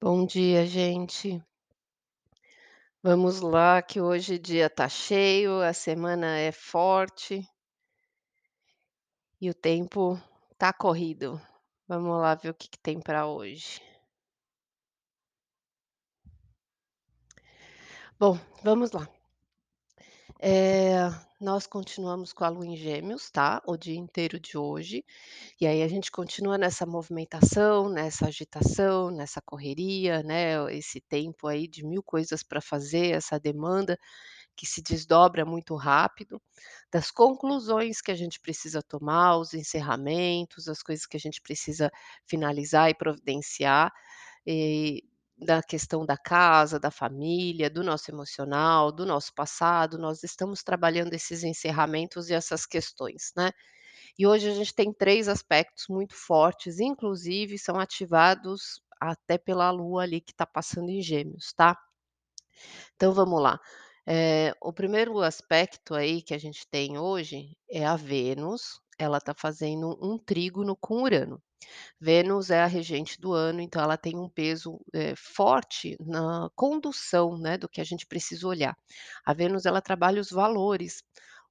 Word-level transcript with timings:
Bom 0.00 0.24
dia, 0.24 0.64
gente. 0.64 1.44
Vamos 3.02 3.40
lá, 3.40 3.82
que 3.82 4.00
hoje 4.00 4.34
o 4.34 4.38
dia 4.38 4.70
tá 4.70 4.88
cheio, 4.88 5.60
a 5.60 5.72
semana 5.72 6.38
é 6.38 6.52
forte 6.52 7.44
e 9.40 9.50
o 9.50 9.54
tempo 9.54 10.16
tá 10.56 10.72
corrido. 10.72 11.40
Vamos 11.88 12.20
lá 12.20 12.36
ver 12.36 12.50
o 12.50 12.54
que 12.54 12.68
que 12.68 12.78
tem 12.78 13.00
para 13.00 13.26
hoje. 13.26 13.82
Bom, 18.20 18.38
vamos 18.62 18.92
lá. 18.92 19.17
Eh, 20.40 21.10
nós 21.40 21.66
continuamos 21.66 22.32
com 22.32 22.44
a 22.44 22.48
lua 22.48 22.64
em 22.66 22.76
Gêmeos, 22.76 23.28
tá, 23.30 23.60
o 23.66 23.76
dia 23.76 23.96
inteiro 23.98 24.38
de 24.38 24.56
hoje, 24.56 25.04
e 25.60 25.66
aí 25.66 25.82
a 25.82 25.88
gente 25.88 26.10
continua 26.12 26.58
nessa 26.58 26.86
movimentação, 26.86 27.88
nessa 27.88 28.26
agitação, 28.28 29.10
nessa 29.10 29.40
correria, 29.42 30.22
né, 30.22 30.54
esse 30.76 31.00
tempo 31.00 31.46
aí 31.48 31.66
de 31.68 31.84
mil 31.84 32.02
coisas 32.04 32.42
para 32.44 32.60
fazer, 32.60 33.12
essa 33.16 33.38
demanda 33.40 33.98
que 34.56 34.66
se 34.66 34.82
desdobra 34.82 35.44
muito 35.46 35.76
rápido, 35.76 36.40
das 36.92 37.10
conclusões 37.10 38.00
que 38.02 38.12
a 38.12 38.16
gente 38.16 38.40
precisa 38.40 38.82
tomar, 38.82 39.38
os 39.38 39.54
encerramentos, 39.54 40.68
as 40.68 40.82
coisas 40.82 41.06
que 41.06 41.16
a 41.16 41.20
gente 41.20 41.40
precisa 41.42 41.90
finalizar 42.26 42.90
e 42.90 42.94
providenciar, 42.94 43.92
eh, 44.48 45.00
da 45.38 45.62
questão 45.62 46.04
da 46.06 46.16
casa, 46.16 46.78
da 46.80 46.90
família, 46.90 47.70
do 47.70 47.82
nosso 47.84 48.10
emocional, 48.10 48.92
do 48.92 49.06
nosso 49.06 49.32
passado, 49.34 49.98
nós 49.98 50.22
estamos 50.24 50.62
trabalhando 50.62 51.14
esses 51.14 51.44
encerramentos 51.44 52.28
e 52.30 52.34
essas 52.34 52.66
questões, 52.66 53.32
né. 53.36 53.50
E 54.18 54.26
hoje 54.26 54.48
a 54.50 54.54
gente 54.54 54.74
tem 54.74 54.92
3 54.92 55.28
aspectos 55.28 55.86
muito 55.88 56.14
fortes, 56.14 56.80
inclusive 56.80 57.58
são 57.58 57.80
ativados 57.80 58.82
até 59.00 59.38
pela 59.38 59.70
lua 59.70 60.02
ali 60.04 60.20
que 60.20 60.32
está 60.32 60.46
passando 60.46 60.90
em 60.90 61.02
Gêmeos, 61.02 61.52
tá. 61.54 61.78
Então 62.96 63.12
vamos 63.12 63.40
lá. 63.40 63.60
Eh, 64.06 64.52
o 64.60 64.72
primeiro 64.72 65.20
aspecto 65.20 65.94
aí 65.94 66.20
que 66.20 66.34
a 66.34 66.38
gente 66.38 66.66
tem 66.68 66.98
hoje 66.98 67.56
é 67.70 67.86
a 67.86 67.94
Vênus, 67.96 68.80
ela 68.98 69.18
está 69.18 69.32
fazendo 69.34 69.96
um 70.02 70.18
trígono 70.18 70.76
com 70.76 71.02
Urano. 71.02 71.40
Vênus 72.00 72.50
é 72.50 72.62
a 72.62 72.66
regente 72.66 73.20
do 73.20 73.32
ano, 73.32 73.60
então 73.60 73.82
ela 73.82 73.96
tem 73.96 74.16
um 74.16 74.28
peso, 74.28 74.80
eh, 74.94 75.14
forte 75.16 75.96
na 76.00 76.48
condução, 76.54 77.36
né, 77.38 77.58
do 77.58 77.68
que 77.68 77.80
a 77.80 77.84
gente 77.84 78.06
precisa 78.06 78.46
olhar. 78.46 78.76
A 79.24 79.34
Vênus 79.34 79.66
ela 79.66 79.82
trabalha 79.82 80.20
os 80.20 80.30
valores, 80.30 81.02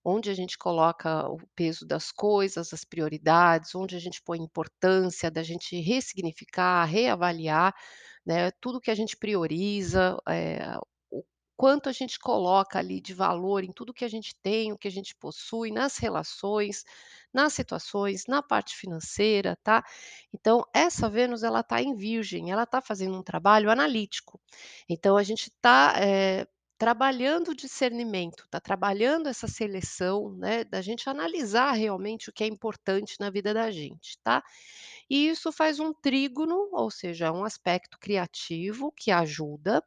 onde 0.04 0.30
a 0.30 0.34
gente 0.34 0.58
coloca 0.58 1.28
o 1.30 1.38
peso 1.56 1.86
das 1.86 2.12
coisas, 2.12 2.72
as 2.74 2.86
prioridades, 2.86 3.76
onde 3.76 3.96
a 3.96 4.00
gente 4.00 4.22
põe 4.24 4.40
importância 4.40 5.30
da 5.30 5.44
gente 5.44 5.80
ressignificar, 5.82 6.86
reavaliar, 6.86 7.74
né, 8.26 8.52
tudo 8.62 8.80
que 8.82 8.92
a 8.92 8.96
gente 8.96 9.18
prioriza, 9.18 10.18
eh, 10.30 10.78
o 11.12 11.24
quanto 11.58 11.90
a 11.90 11.92
gente 11.92 12.20
coloca 12.20 12.80
ali 12.80 13.02
de 13.02 13.14
valor 13.14 13.64
em 13.64 13.72
tudo 13.74 13.94
que 13.94 14.06
a 14.06 14.08
gente 14.10 14.36
tem, 14.44 14.72
o 14.72 14.78
que 14.78 14.88
a 14.88 14.92
gente 14.92 15.16
possui, 15.16 15.72
nas 15.72 15.98
relações, 15.98 16.84
nas 17.38 17.54
situações, 17.54 18.26
na 18.28 18.42
parte 18.42 18.76
financeira, 18.76 19.56
tá. 19.64 19.84
Então 20.34 20.64
essa 20.74 21.08
Vênus 21.10 21.44
ela 21.44 21.60
está 21.62 21.82
em 21.82 21.96
Virgem, 21.96 22.52
ela 22.52 22.64
está 22.64 22.82
fazendo 22.82 23.16
um 23.18 23.24
trabalho 23.24 23.70
analítico. 23.70 24.42
Então 24.90 25.16
a 25.18 25.24
gente 25.24 25.50
está, 25.50 25.94
eh, 26.00 26.48
trabalhando 26.80 27.50
o 27.50 27.56
discernimento, 27.56 28.44
está 28.46 28.60
trabalhando 28.60 29.28
essa 29.28 29.48
seleção, 29.48 30.32
né, 30.38 30.64
da 30.64 30.80
gente 30.82 31.10
analisar 31.10 31.72
realmente 31.74 32.30
o 32.30 32.34
que 32.34 32.44
é 32.44 32.48
importante 32.48 33.16
na 33.20 33.32
vida 33.32 33.54
da 33.54 33.72
gente, 33.72 34.18
tá. 34.24 34.44
E 35.10 35.28
isso 35.30 35.52
faz 35.52 35.80
um 35.80 35.94
trígono, 35.94 36.70
ou 36.74 36.92
seja, 36.92 37.32
um 37.32 37.44
aspecto 37.44 37.98
criativo 38.00 38.92
que 38.92 39.12
ajuda, 39.12 39.84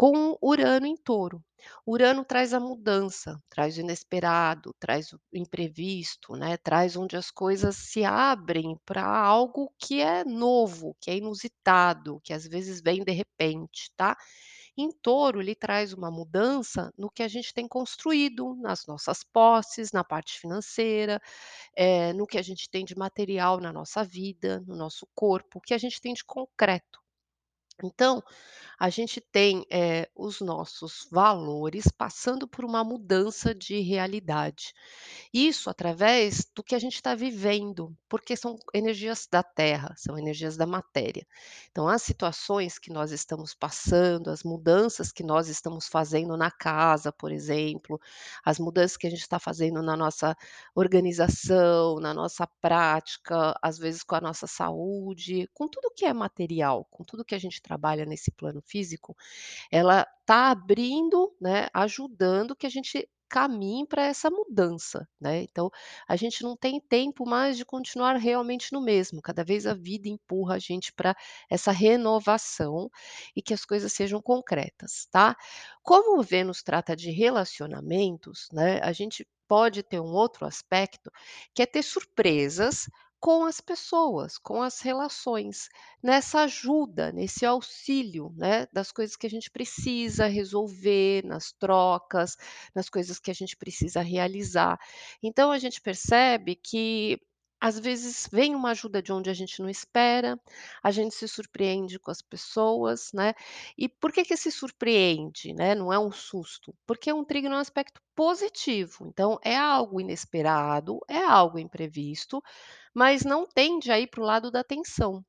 com 0.00 0.34
Urano 0.40 0.86
em 0.86 0.96
Touro. 0.96 1.44
Urano 1.86 2.24
traz 2.24 2.54
a 2.54 2.58
mudança, 2.58 3.38
traz 3.50 3.76
o 3.76 3.80
inesperado, 3.80 4.74
traz 4.80 5.12
o 5.12 5.20
imprevisto, 5.30 6.34
né, 6.36 6.56
traz 6.56 6.96
onde 6.96 7.18
as 7.18 7.30
coisas 7.30 7.76
se 7.76 8.02
abrem 8.02 8.80
para 8.86 9.04
algo 9.04 9.70
que 9.78 10.00
é 10.00 10.24
novo, 10.24 10.96
que 10.98 11.10
é 11.10 11.18
inusitado, 11.18 12.18
que 12.24 12.32
às 12.32 12.46
vezes 12.46 12.80
vem 12.80 13.04
de 13.04 13.12
repente, 13.12 13.90
tá. 13.94 14.16
Em 14.74 14.90
Touro 14.90 15.42
ele 15.42 15.54
traz 15.54 15.92
uma 15.92 16.10
mudança 16.10 16.90
no 16.96 17.10
que 17.10 17.22
a 17.22 17.28
gente 17.28 17.52
tem 17.52 17.68
construído, 17.68 18.54
nas 18.54 18.86
nossas 18.86 19.22
posses, 19.22 19.92
na 19.92 20.02
parte 20.02 20.40
financeira, 20.40 21.20
eh, 21.76 22.14
no 22.14 22.26
que 22.26 22.38
a 22.38 22.42
gente 22.42 22.70
tem 22.70 22.86
de 22.86 22.96
material 22.96 23.60
na 23.60 23.70
nossa 23.70 24.02
vida, 24.02 24.64
no 24.66 24.76
nosso 24.76 25.06
corpo, 25.14 25.58
o 25.58 25.60
que 25.60 25.74
a 25.74 25.78
gente 25.78 26.00
tem 26.00 26.14
de 26.14 26.24
concreto. 26.24 27.00
Então, 27.82 28.22
a 28.80 28.88
gente 28.88 29.20
tem, 29.20 29.66
eh, 29.70 30.08
os 30.16 30.40
nossos 30.40 31.06
valores 31.12 31.84
passando 31.98 32.48
por 32.48 32.64
uma 32.64 32.82
mudança 32.82 33.54
de 33.54 33.78
realidade. 33.80 34.72
Isso 35.34 35.68
através 35.68 36.46
do 36.54 36.64
que 36.64 36.74
a 36.74 36.78
gente 36.78 36.94
está 36.94 37.14
vivendo, 37.14 37.94
porque 38.08 38.34
são 38.34 38.56
energias 38.72 39.28
da 39.30 39.42
terra, 39.42 39.94
são 39.98 40.18
energias 40.18 40.56
da 40.56 40.64
matéria. 40.66 41.26
Então 41.70 41.86
as 41.88 42.00
situações 42.00 42.78
que 42.78 42.90
nós 42.90 43.12
estamos 43.12 43.54
passando, 43.54 44.30
as 44.30 44.42
mudanças 44.42 45.12
que 45.12 45.22
nós 45.22 45.48
estamos 45.48 45.86
fazendo 45.86 46.34
na 46.34 46.50
casa, 46.50 47.12
por 47.12 47.30
exemplo, 47.30 48.00
as 48.42 48.58
mudanças 48.58 48.96
que 48.96 49.06
a 49.06 49.10
gente 49.10 49.20
está 49.20 49.38
fazendo 49.38 49.82
na 49.82 49.94
nossa 49.94 50.34
organização, 50.74 52.00
na 52.00 52.14
nossa 52.14 52.46
prática, 52.62 53.54
às 53.60 53.76
vezes 53.76 54.02
com 54.02 54.14
a 54.14 54.22
nossa 54.22 54.46
saúde, 54.46 55.46
com 55.52 55.68
tudo 55.68 55.92
que 55.94 56.06
é 56.06 56.14
material, 56.14 56.86
com 56.90 57.04
tudo 57.04 57.26
que 57.26 57.34
a 57.34 57.38
gente 57.38 57.60
trabalha 57.60 58.06
nesse 58.06 58.30
plano 58.30 58.62
físico, 58.70 59.16
ela 59.70 60.06
está 60.20 60.50
abrindo, 60.50 61.34
né, 61.40 61.68
ajudando 61.74 62.56
que 62.56 62.66
a 62.66 62.70
gente 62.70 63.08
caminhe 63.28 63.86
para 63.86 64.04
essa 64.06 64.30
mudança, 64.30 65.08
né. 65.20 65.42
Então, 65.42 65.70
a 66.08 66.16
gente 66.16 66.42
não 66.42 66.56
tem 66.56 66.80
tempo 66.80 67.26
mais 67.28 67.56
de 67.56 67.64
continuar 67.64 68.16
realmente 68.16 68.72
no 68.72 68.80
mesmo, 68.82 69.22
cada 69.22 69.44
vez 69.44 69.66
a 69.66 69.74
vida 69.74 70.08
empurra 70.08 70.56
a 70.56 70.58
gente 70.58 70.92
para 70.92 71.16
essa 71.50 71.72
renovação 71.72 72.90
e 73.36 73.42
que 73.42 73.54
as 73.54 73.64
coisas 73.64 73.92
sejam 73.92 74.20
concretas, 74.22 75.06
tá. 75.10 75.36
Como 75.82 76.18
o 76.18 76.22
Vênus 76.22 76.62
trata 76.62 76.96
de 76.96 77.10
relacionamentos, 77.10 78.48
né, 78.52 78.80
a 78.82 78.92
gente 78.92 79.26
pode 79.48 79.82
ter 79.82 80.00
um 80.00 80.12
outro 80.12 80.46
aspecto, 80.46 81.10
que 81.54 81.62
é 81.62 81.66
ter 81.66 81.82
surpresas 81.82 82.88
com 83.20 83.44
as 83.44 83.60
pessoas, 83.60 84.38
com 84.38 84.62
as 84.62 84.80
relações, 84.80 85.68
nessa 86.02 86.40
ajuda, 86.42 87.12
nesse 87.12 87.44
auxílio, 87.46 88.32
né, 88.36 88.66
das 88.72 88.90
coisas 88.90 89.14
que 89.16 89.26
a 89.26 89.30
gente 89.30 89.50
precisa 89.50 90.26
resolver, 90.26 91.24
nas 91.26 91.52
trocas, 91.52 92.36
nas 92.74 92.88
coisas 92.88 93.18
que 93.20 93.30
a 93.30 93.34
gente 93.34 93.56
precisa 93.56 94.00
realizar. 94.00 94.78
Então 95.22 95.50
a 95.52 95.58
gente 95.58 95.80
percebe 95.80 96.56
que, 96.56 97.20
às 97.60 97.78
vezes, 97.78 98.28
vem 98.32 98.54
uma 98.54 98.70
ajuda 98.70 99.02
de 99.02 99.12
onde 99.12 99.30
a 99.30 99.34
gente 99.34 99.60
não 99.60 99.68
espera, 99.68 100.38
a 100.82 100.90
gente 100.90 101.14
se 101.14 101.28
surpreende 101.28 101.98
com 101.98 102.10
as 102.10 102.22
pessoas, 102.22 103.10
né. 103.12 103.34
E 103.78 103.88
por 103.88 104.12
que 104.12 104.24
que 104.24 104.36
se 104.36 104.50
surpreende, 104.52 105.52
né, 105.54 105.74
não 105.74 105.92
é 105.92 105.98
um 105.98 106.10
susto? 106.12 106.74
Porque 106.86 107.12
um 107.12 107.24
trígono 107.24 107.54
é 107.54 107.58
um 107.58 107.60
aspecto 107.60 108.00
positivo, 108.14 109.06
então 109.06 109.38
é 109.42 109.56
algo 109.56 110.00
inesperado, 110.00 111.00
é 111.08 111.18
algo 111.24 111.58
imprevisto, 111.58 112.42
mas 112.94 113.24
não 113.24 113.46
tende 113.46 113.90
a 113.92 113.98
ir 114.00 114.08
para 114.08 114.20
o 114.22 114.24
lado 114.26 114.50
da 114.50 114.64
tensão, 114.64 115.24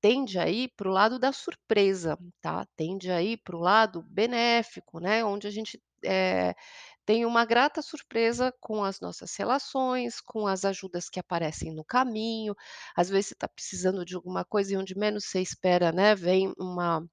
tende 0.00 0.38
a 0.38 0.48
ir 0.48 0.72
para 0.76 0.88
o 0.88 0.92
lado 0.92 1.18
da 1.18 1.32
surpresa, 1.32 2.18
tá. 2.40 2.66
Tende 2.76 3.10
a 3.10 3.22
ir 3.22 3.38
para 3.38 3.56
o 3.56 3.60
lado 3.60 4.02
benéfico, 4.08 5.00
né, 5.00 5.24
onde 5.24 5.46
a 5.46 5.50
gente, 5.50 5.80
eh, 6.04 6.54
tem 7.06 7.24
uma 7.26 7.44
grata 7.46 7.82
surpresa 7.82 8.52
com 8.60 8.84
as 8.84 9.00
nossas 9.00 9.34
relações, 9.36 10.20
com 10.20 10.46
as 10.46 10.64
ajudas 10.64 11.08
que 11.08 11.20
aparecem 11.20 11.72
no 11.74 11.84
caminho, 11.84 12.54
às 12.96 13.08
vezes 13.08 13.28
você 13.28 13.34
está 13.34 13.48
precisando 13.48 14.04
de 14.04 14.14
alguma 14.16 14.44
coisa 14.44 14.74
e 14.74 14.76
onde 14.76 14.98
menos 14.98 15.26
você 15.26 15.40
espera, 15.40 15.92
né, 15.92 16.14
vem 16.14 16.52
uma 16.58 17.06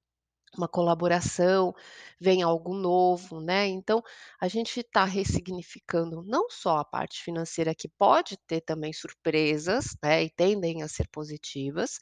uma 0.57 0.68
colaboração, 0.68 1.74
vem 2.19 2.44
algo 2.44 2.75
novo, 2.75 3.42
né. 3.42 3.68
Então, 3.68 4.01
a 4.40 4.48
gente 4.48 4.80
está 4.81 5.04
ressignificando 5.06 6.24
não 6.24 6.48
só 6.50 6.78
a 6.78 6.86
parte 6.86 7.24
financeira 7.24 7.74
que 7.75 7.88
pode 7.90 8.38
ter 8.48 8.62
também 8.62 8.94
surpresas, 8.94 9.95
né, 10.04 10.24
e 10.24 10.30
tendem 10.30 10.84
a 10.84 10.88
ser 10.88 11.07
positivas, 11.10 11.98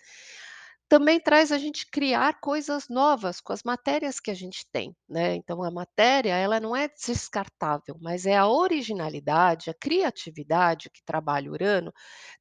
também 0.91 1.21
traz 1.21 1.53
a 1.53 1.57
gente 1.57 1.89
criar 1.89 2.41
coisas 2.41 2.89
novas 2.89 3.39
com 3.39 3.53
as 3.53 3.63
matérias 3.63 4.19
que 4.19 4.29
a 4.29 4.33
gente 4.33 4.65
tem, 4.73 4.93
né. 5.07 5.35
Então 5.35 5.63
a 5.63 5.71
matéria 5.71 6.35
ela 6.35 6.59
não 6.59 6.75
é 6.75 6.89
descartável, 6.89 7.95
mas 8.01 8.25
é 8.25 8.35
a 8.35 8.45
originalidade, 8.45 9.69
a 9.69 9.73
criatividade 9.73 10.89
que 10.89 11.01
trabalha 11.05 11.49
Urano, 11.49 11.93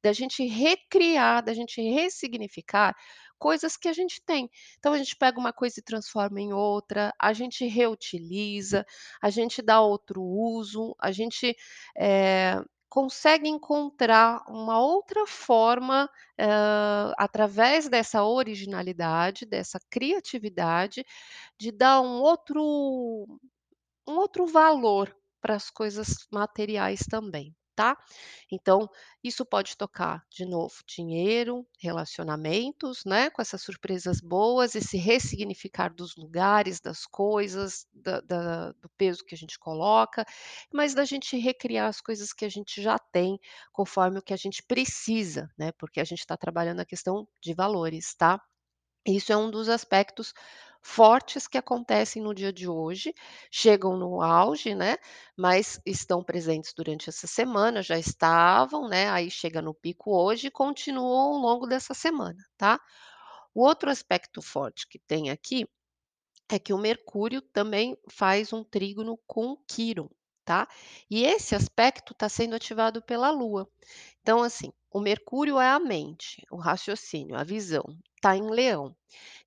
da 0.03 0.11
gente 0.11 0.45
recriar, 0.45 1.41
da 1.41 1.53
gente 1.53 1.81
ressignificar 1.81 2.93
coisas 3.39 3.77
que 3.77 3.87
a 3.87 3.93
gente 3.93 4.21
tem. 4.25 4.49
Então 4.79 4.91
a 4.91 4.97
gente 4.97 5.15
pega 5.15 5.39
uma 5.39 5.53
coisa 5.53 5.79
e 5.79 5.83
transforma 5.83 6.41
em 6.41 6.51
outra, 6.51 7.13
a 7.17 7.31
gente 7.31 7.65
reutiliza, 7.65 8.85
a 9.21 9.29
gente 9.29 9.61
dá 9.61 9.79
outro 9.79 10.21
uso, 10.21 10.93
a 10.99 11.09
gente, 11.13 11.55
eh 11.97 12.61
consegue 12.91 13.49
encontrar 13.49 14.43
uma 14.49 14.79
outra 14.81 15.27
forma, 15.27 16.09
hã, 16.39 17.13
através 17.17 17.89
dessa 17.89 18.23
originalidade, 18.25 19.45
dessa 19.47 19.79
criatividade, 19.91 21.05
de 21.59 21.71
dar 21.71 22.01
um 22.01 22.21
outro 22.21 22.61
um 24.07 24.13
outro 24.17 24.45
valor 24.47 25.15
para 25.41 25.55
as 25.55 25.69
coisas 25.71 26.27
materiais 26.31 27.01
também, 27.09 27.55
tá. 27.75 27.97
Então, 28.51 28.89
isso 29.23 29.45
pode 29.45 29.77
tocar, 29.77 30.23
de 30.29 30.45
novo, 30.45 30.75
dinheiro, 30.85 31.65
relacionamentos, 31.79 33.03
né, 33.05 33.29
com 33.29 33.41
essas 33.41 33.61
surpresas 33.61 34.19
boas, 34.21 34.75
esse 34.75 34.97
ressignificar 34.97 35.93
dos 35.93 36.15
lugares, 36.15 36.79
das 36.79 37.05
coisas, 37.05 37.85
da 37.93 38.21
da 38.21 38.71
do 38.73 38.89
peso 38.97 39.23
que 39.25 39.35
a 39.35 39.37
gente 39.37 39.57
coloca, 39.59 40.25
mas 40.73 40.93
da 40.93 41.05
gente 41.05 41.37
recriar 41.37 41.87
as 41.87 42.01
coisas 42.01 42.33
que 42.33 42.45
a 42.45 42.49
gente 42.49 42.81
já 42.81 42.97
tem, 42.99 43.39
conforme 43.71 44.19
o 44.19 44.23
que 44.23 44.33
a 44.33 44.37
gente 44.37 44.63
precisa, 44.63 45.49
né, 45.57 45.71
porque 45.73 45.99
a 45.99 46.03
gente 46.05 46.19
está 46.19 46.37
trabalhando 46.37 46.79
a 46.81 46.85
questão 46.85 47.27
de 47.41 47.53
valores, 47.53 48.13
tá. 48.15 48.41
Isso 49.05 49.31
é 49.33 49.37
um 49.37 49.49
dos 49.51 49.69
aspectos 49.69 50.33
fortes 50.81 51.47
que 51.47 51.57
acontecem 51.57 52.21
no 52.21 52.33
dia 52.33 52.51
de 52.53 52.67
hoje, 52.67 53.13
chegam 53.51 53.97
no 53.97 54.21
auge, 54.21 54.75
né, 54.75 54.97
mas 55.37 55.79
estão 55.85 56.23
presentes 56.23 56.73
durante 56.75 57.09
essa 57.09 57.27
semana, 57.27 57.81
já 57.83 57.97
estavam, 57.99 58.87
né, 58.89 59.09
aí 59.09 59.29
chega 59.31 59.61
no 59.61 59.73
pico 59.73 60.11
hoje 60.15 60.47
e 60.47 60.51
continuam 60.51 61.33
ao 61.35 61.37
longo 61.39 61.67
dessa 61.67 61.93
semana, 61.93 62.43
tá. 62.57 62.79
O 63.53 63.63
outro 63.65 63.89
aspecto 63.91 64.41
forte 64.41 64.87
que 64.87 64.99
tem 64.99 65.29
aqui, 65.29 65.67
é 66.49 66.59
que 66.59 66.73
o 66.73 66.77
Mercúrio 66.77 67.41
também 67.41 67.97
faz 68.09 68.53
um 68.53 68.63
trígono 68.63 69.17
com 69.25 69.57
Quiron, 69.67 70.09
tá. 70.45 70.67
E 71.09 71.23
esse 71.23 71.55
aspecto 71.55 72.13
está 72.13 72.29
sendo 72.29 72.55
ativado 72.55 73.01
pela 73.01 73.31
Lua. 73.31 73.67
Então, 74.21 74.43
assim, 74.43 74.71
o 74.91 74.99
Mercúrio 74.99 75.59
é 75.59 75.69
a 75.69 75.79
mente, 75.79 76.45
o 76.51 76.57
raciocínio, 76.57 77.35
a 77.37 77.43
visão, 77.43 77.83
está 78.21 78.37
em 78.37 78.47
Leão. 78.49 78.95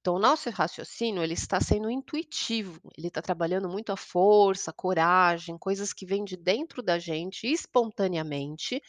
Então 0.00 0.16
o 0.16 0.18
nosso 0.18 0.50
raciocínio, 0.50 1.22
ele 1.22 1.32
está 1.32 1.60
sendo 1.60 1.88
intuitivo, 1.88 2.78
ele 2.98 3.06
está 3.08 3.22
trabalhando 3.22 3.68
muito 3.70 3.90
a 3.90 3.96
força, 3.96 4.70
a 4.70 4.74
coragem, 4.74 5.56
coisas 5.56 5.94
que 5.94 6.04
vêm 6.04 6.24
de 6.24 6.36
dentro 6.36 6.82
da 6.82 6.98
gente 6.98 7.46
espontaneamente, 7.46 8.82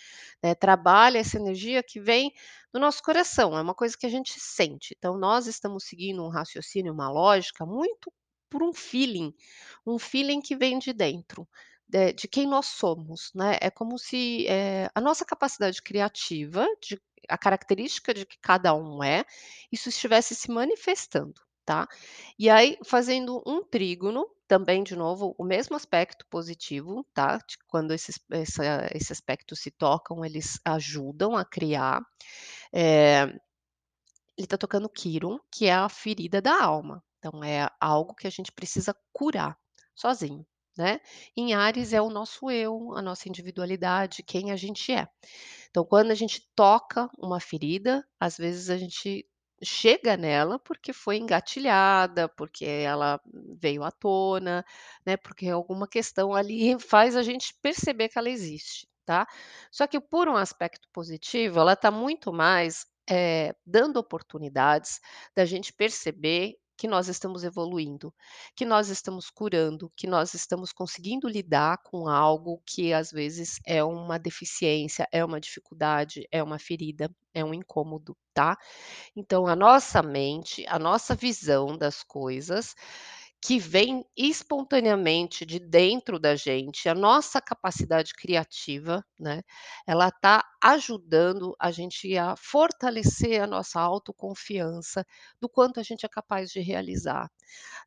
né, 0.43 0.53
trabalha 0.53 1.19
essa 1.19 1.37
energia 1.37 1.81
que 1.81 2.01
vem 2.01 2.33
do 2.73 2.79
nosso 2.81 3.01
coração, 3.01 3.57
é 3.57 3.61
uma 3.61 3.73
coisa 3.73 3.95
que 3.97 4.05
a 4.05 4.09
gente 4.09 4.37
sente. 4.39 4.93
Então 4.97 5.17
nós 5.17 5.47
estamos 5.47 5.85
seguindo 5.85 6.21
um 6.21 6.29
raciocínio, 6.29 6.91
uma 6.91 7.09
lógica 7.09 7.65
muito 7.65 8.11
por 8.49 8.61
um 8.61 8.73
feeling, 8.73 9.33
um 9.85 9.97
feeling 9.97 10.41
que 10.41 10.55
vem 10.55 10.77
de 10.79 10.91
dentro, 10.91 11.47
de 11.89 12.13
de 12.13 12.27
quem 12.27 12.47
nós 12.47 12.67
somos, 12.67 13.31
né. 13.35 13.57
É 13.61 13.69
como 13.71 13.97
se, 13.99 14.45
eh, 14.47 14.89
a 14.95 15.01
nossa 15.01 15.25
capacidade 15.25 15.81
criativa, 15.81 16.67
de 16.81 16.99
a 17.29 17.37
característica 17.37 18.13
de 18.13 18.25
que 18.25 18.37
cada 18.41 18.73
um 18.75 19.03
é, 19.03 19.25
isso 19.71 19.89
estivesse 19.89 20.35
se 20.35 20.51
manifestando, 20.51 21.33
tá. 21.65 21.87
E 22.39 22.49
aí 22.49 22.77
fazendo 22.85 23.41
um 23.47 23.63
trígono, 23.63 24.27
também 24.47 24.83
de 24.83 24.95
novo 24.95 25.35
o 25.39 25.43
mesmo 25.43 25.75
aspecto 25.75 26.25
positivo, 26.29 27.03
tá, 27.15 27.37
de 27.37 27.57
quando 27.67 27.93
esses 27.93 28.19
essa 28.31 28.63
esse 28.93 29.13
se 29.55 29.71
tocam, 29.71 30.23
eles 30.25 30.59
ajudam 30.65 31.35
a 31.37 31.45
criar, 31.45 32.01
eh 32.73 33.27
ele 34.37 34.45
está 34.45 34.57
tocando 34.57 34.89
Quiron, 34.89 35.39
que 35.51 35.65
é 35.67 35.73
a 35.73 35.87
ferida 35.89 36.41
da 36.41 36.61
alma, 36.63 37.03
então 37.19 37.43
é 37.43 37.69
algo 37.79 38.13
que 38.15 38.27
a 38.27 38.29
gente 38.29 38.51
precisa 38.51 38.95
curar, 39.13 39.57
sozinho, 39.95 40.45
né. 40.77 40.99
Em 41.35 41.53
Áries 41.53 41.93
é 41.93 42.01
o 42.01 42.09
nosso 42.09 42.49
eu, 42.51 42.95
a 42.95 43.01
nossa 43.01 43.27
individualidade, 43.29 44.23
quem 44.23 44.51
a 44.51 44.55
gente 44.55 44.91
é. 44.91 45.07
Então 45.69 45.85
quando 45.85 46.11
a 46.11 46.15
gente 46.15 46.41
toca 46.55 47.09
uma 47.17 47.39
ferida, 47.39 48.05
às 48.19 48.37
vezes 48.37 48.69
a 48.69 48.77
gente 48.77 49.25
chega 49.63 50.17
nela, 50.17 50.59
porque 50.59 50.93
foi 50.93 51.17
engatilhada, 51.17 52.27
porque 52.29 52.65
ela 52.65 53.19
veio 53.59 53.83
à 53.83 53.91
tona, 53.91 54.65
né, 55.05 55.17
porque 55.17 55.47
alguma 55.49 55.87
questão 55.87 56.33
ali 56.33 56.77
faz 56.79 57.15
a 57.15 57.23
gente 57.23 57.53
perceber 57.61 58.09
que 58.09 58.17
ela 58.19 58.29
existe, 58.29 58.87
tá. 59.05 59.27
Só 59.71 59.87
que 59.87 59.99
por 59.99 60.27
um 60.27 60.35
aspecto 60.35 60.87
positivo, 60.93 61.59
ela 61.59 61.73
está 61.73 61.89
muito 61.91 62.33
mais, 62.33 62.85
eh, 63.09 63.55
dando 63.65 63.97
oportunidades 63.97 64.99
da 65.35 65.45
gente 65.45 65.71
perceber 65.73 66.55
que 66.77 66.87
nós 66.87 67.07
estamos 67.07 67.43
evoluindo, 67.43 68.13
que 68.55 68.65
nós 68.65 68.89
estamos 68.89 69.29
curando, 69.29 69.91
que 69.95 70.07
nós 70.07 70.33
estamos 70.33 70.71
conseguindo 70.71 71.27
lidar 71.27 71.79
com 71.83 72.07
algo 72.07 72.61
que 72.65 72.93
às 72.93 73.11
vezes 73.11 73.59
é 73.65 73.83
uma 73.83 74.17
deficiência, 74.19 75.07
é 75.11 75.23
uma 75.23 75.39
dificuldade, 75.39 76.27
é 76.31 76.43
uma 76.43 76.59
ferida, 76.59 77.09
é 77.33 77.43
um 77.43 77.53
incômodo, 77.53 78.15
tá. 78.33 78.57
Então 79.15 79.47
a 79.47 79.55
nossa 79.55 80.01
mente, 80.01 80.65
a 80.67 80.79
nossa 80.79 81.15
visão 81.15 81.77
das 81.77 82.03
coisas, 82.03 82.75
que 83.41 83.59
vem 83.59 84.03
espontaneamente 84.17 85.45
de 85.45 85.59
dentro 85.59 86.19
da 86.19 86.35
gente, 86.35 86.89
a 86.89 86.95
nossa 86.95 87.39
capacidade 87.39 88.13
criativa, 88.13 89.05
né, 89.19 89.43
ela 89.87 90.07
está 90.09 90.43
ajudando 90.63 91.55
a 91.59 91.69
gente 91.71 92.17
a 92.17 92.35
fortalecer 92.35 93.41
a 93.43 93.47
nossa 93.47 93.79
autoconfiança, 93.79 95.05
do 95.39 95.47
quanto 95.47 95.79
a 95.79 95.83
gente 95.83 96.05
é 96.05 96.09
capaz 96.09 96.49
de 96.51 96.59
realizar, 96.59 97.29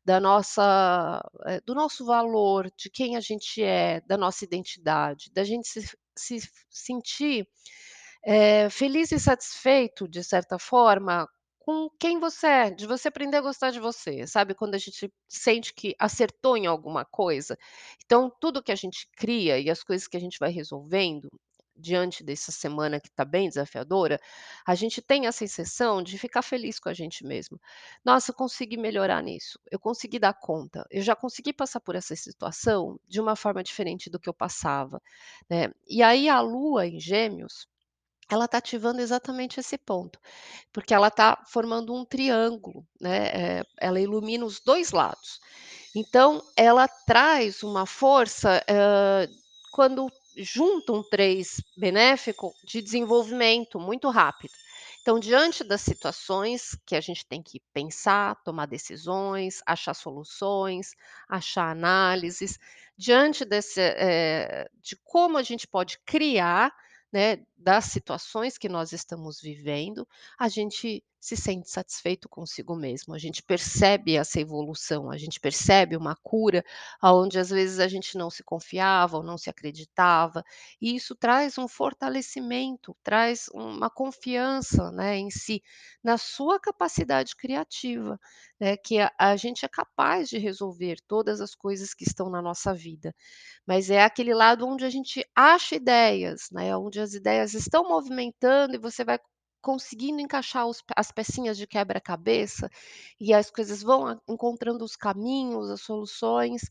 da 0.05 0.19
nossa 0.19 1.21
eh, 1.45 1.61
do 1.65 1.75
nosso 1.75 2.05
valor, 2.05 2.71
de 2.77 2.89
quem 2.89 3.15
a 3.17 3.19
gente 3.21 3.61
é, 3.63 4.01
da 4.01 4.17
nossa 4.17 4.45
identidade, 4.45 5.31
da 5.33 5.43
gente 5.43 5.67
se 5.67 5.81
se 6.17 6.39
sentir, 6.69 7.47
eh, 8.25 8.69
feliz 8.69 9.11
e 9.11 9.19
satisfeito, 9.19 10.07
de 10.07 10.23
certa 10.23 10.59
forma, 10.59 11.27
com 11.69 11.87
quem 11.99 12.19
você 12.19 12.47
é, 12.47 12.71
de 12.71 12.87
você 12.87 13.09
aprender 13.09 13.37
a 13.37 13.41
gostar 13.41 13.69
de 13.71 13.79
você, 13.79 14.25
sabe, 14.27 14.55
quando 14.55 14.73
a 14.75 14.77
gente 14.79 15.11
sente 15.29 15.71
que 15.73 15.95
acertou 15.99 16.57
em 16.57 16.65
alguma 16.67 17.05
coisa. 17.05 17.55
Então 18.05 18.31
tudo 18.41 18.63
que 18.63 18.71
a 18.71 18.75
gente 18.75 19.07
cria 19.15 19.59
e 19.59 19.69
as 19.69 19.83
coisas 19.83 20.07
que 20.07 20.17
a 20.17 20.19
gente 20.19 20.39
vai 20.39 20.49
resolvendo, 20.51 21.29
diante 21.75 22.23
dessa 22.23 22.51
semana 22.51 22.99
que 22.99 23.07
está 23.09 23.23
bem 23.25 23.47
desafiadora, 23.49 24.19
a 24.67 24.75
gente 24.75 25.01
tem 25.01 25.27
a 25.27 25.31
sensação 25.31 26.03
de 26.03 26.17
ficar 26.17 26.41
feliz 26.41 26.79
com 26.79 26.89
a 26.89 26.93
gente 26.93 27.25
mesmo. 27.25 27.59
"Nossa, 28.03 28.31
eu 28.31 28.35
consegui 28.35 28.77
melhorar 28.77 29.21
nisso, 29.23 29.59
eu 29.71 29.79
consegui 29.79 30.19
dar 30.19 30.33
conta, 30.33 30.85
eu 30.91 31.01
já 31.03 31.15
consegui 31.15 31.53
passar 31.53 31.79
por 31.81 31.95
essa 31.95 32.15
situação 32.15 32.99
de 33.07 33.21
uma 33.21 33.35
forma 33.35 33.63
diferente 33.63 34.09
do 34.09 34.19
que 34.19 34.27
eu 34.29 34.33
passava", 34.33 35.01
né. 35.49 35.71
E 35.87 36.01
aí 36.03 36.27
a 36.29 36.41
Lua 36.41 36.87
em 36.87 36.99
Gêmeos, 36.99 37.67
ela 38.29 38.45
está 38.45 38.57
ativando 38.59 39.01
exatamente 39.01 39.59
esse 39.59 39.77
ponto, 39.77 40.19
porque 40.73 40.93
ela 40.93 41.07
está 41.09 41.41
formando 41.47 41.93
um 41.93 42.05
triângulo, 42.05 42.85
né, 43.01 43.59
eh, 43.59 43.63
ela 43.79 43.99
ilumina 44.01 44.45
os 44.45 44.59
2 44.61 44.91
lados. 44.91 45.39
Então 45.95 46.41
ela 46.57 46.87
traz 46.87 47.63
uma 47.63 47.85
força, 47.85 48.63
hã, 48.69 49.27
quando 49.73 50.07
junta 50.37 50.93
um 50.93 51.03
3 51.03 51.57
benéfico, 51.77 52.53
de 52.65 52.81
desenvolvimento 52.81 53.79
muito 53.79 54.09
rápido. 54.09 54.53
Então 55.01 55.19
diante 55.19 55.63
das 55.63 55.81
situações 55.81 56.77
que 56.85 56.95
a 56.95 57.01
gente 57.01 57.25
tem 57.25 57.41
que 57.43 57.61
pensar, 57.73 58.35
tomar 58.43 58.67
decisões, 58.67 59.61
achar 59.65 59.93
soluções, 59.93 60.95
achar 61.27 61.71
análises, 61.71 62.59
diante 62.97 63.45
desse, 63.45 63.81
eh, 63.81 64.69
de 64.81 64.95
como 65.03 65.37
a 65.37 65.43
gente 65.43 65.67
pode 65.67 65.99
criar, 66.05 66.73
né, 67.11 67.37
das 67.57 67.85
situações 67.85 68.57
que 68.57 68.69
nós 68.69 68.91
estamos 68.91 69.39
vivendo, 69.41 70.07
a 70.37 70.47
gente 70.49 71.03
se 71.19 71.35
sente 71.35 71.69
satisfeito 71.69 72.29
consigo 72.29 72.75
mesmo, 72.75 73.13
a 73.13 73.17
gente 73.17 73.43
percebe 73.43 74.15
essa 74.15 74.39
evolução, 74.39 75.09
a 75.11 75.17
gente 75.17 75.39
percebe 75.39 75.95
uma 75.97 76.15
cura, 76.23 76.63
aonde 77.01 77.37
às 77.39 77.49
vezes 77.49 77.79
a 77.79 77.87
gente 77.87 78.17
não 78.17 78.29
se 78.29 78.43
confiava 78.43 79.17
ou 79.17 79.23
não 79.23 79.37
se 79.37 79.49
acreditava, 79.49 80.43
e 80.81 80.95
isso 80.95 81.15
traz 81.15 81.57
um 81.57 81.67
fortalecimento, 81.67 82.95
traz 83.03 83.47
uma 83.53 83.89
confiança, 83.89 84.91
né, 84.91 85.17
em 85.17 85.29
si, 85.29 85.61
na 86.03 86.17
sua 86.17 86.59
capacidade 86.59 87.35
criativa, 87.35 88.19
né, 88.59 88.77
que 88.77 88.99
a 88.99 89.11
a 89.17 89.35
gente 89.35 89.65
é 89.65 89.67
capaz 89.69 90.29
de 90.29 90.37
resolver 90.37 90.97
todas 91.07 91.41
as 91.41 91.53
coisas 91.55 91.93
que 91.93 92.03
estão 92.03 92.29
na 92.29 92.41
nossa 92.41 92.73
vida. 92.73 93.13
Mas 93.65 93.89
é 93.89 94.03
aquele 94.03 94.33
lado 94.33 94.67
onde 94.67 94.85
a 94.85 94.89
gente 94.89 95.25
acha 95.35 95.75
ideias, 95.75 96.49
né, 96.51 96.75
onde 96.77 96.99
as 96.99 97.13
ideias 97.13 97.53
estão 97.53 97.87
movimentando 97.87 98.75
e 98.75 98.79
você 98.79 99.03
vai 99.05 99.19
conseguindo 99.61 100.21
encaixar 100.21 100.67
os 100.67 100.83
as 100.95 101.11
pecinhas 101.11 101.57
de 101.57 101.67
quebra-cabeça, 101.67 102.69
e 103.19 103.33
as 103.33 103.49
coisas 103.51 103.81
vão 103.83 104.19
encontrando 104.27 104.83
os 104.85 104.95
caminhos, 104.95 105.69
as 105.69 105.81
soluções, 105.81 106.61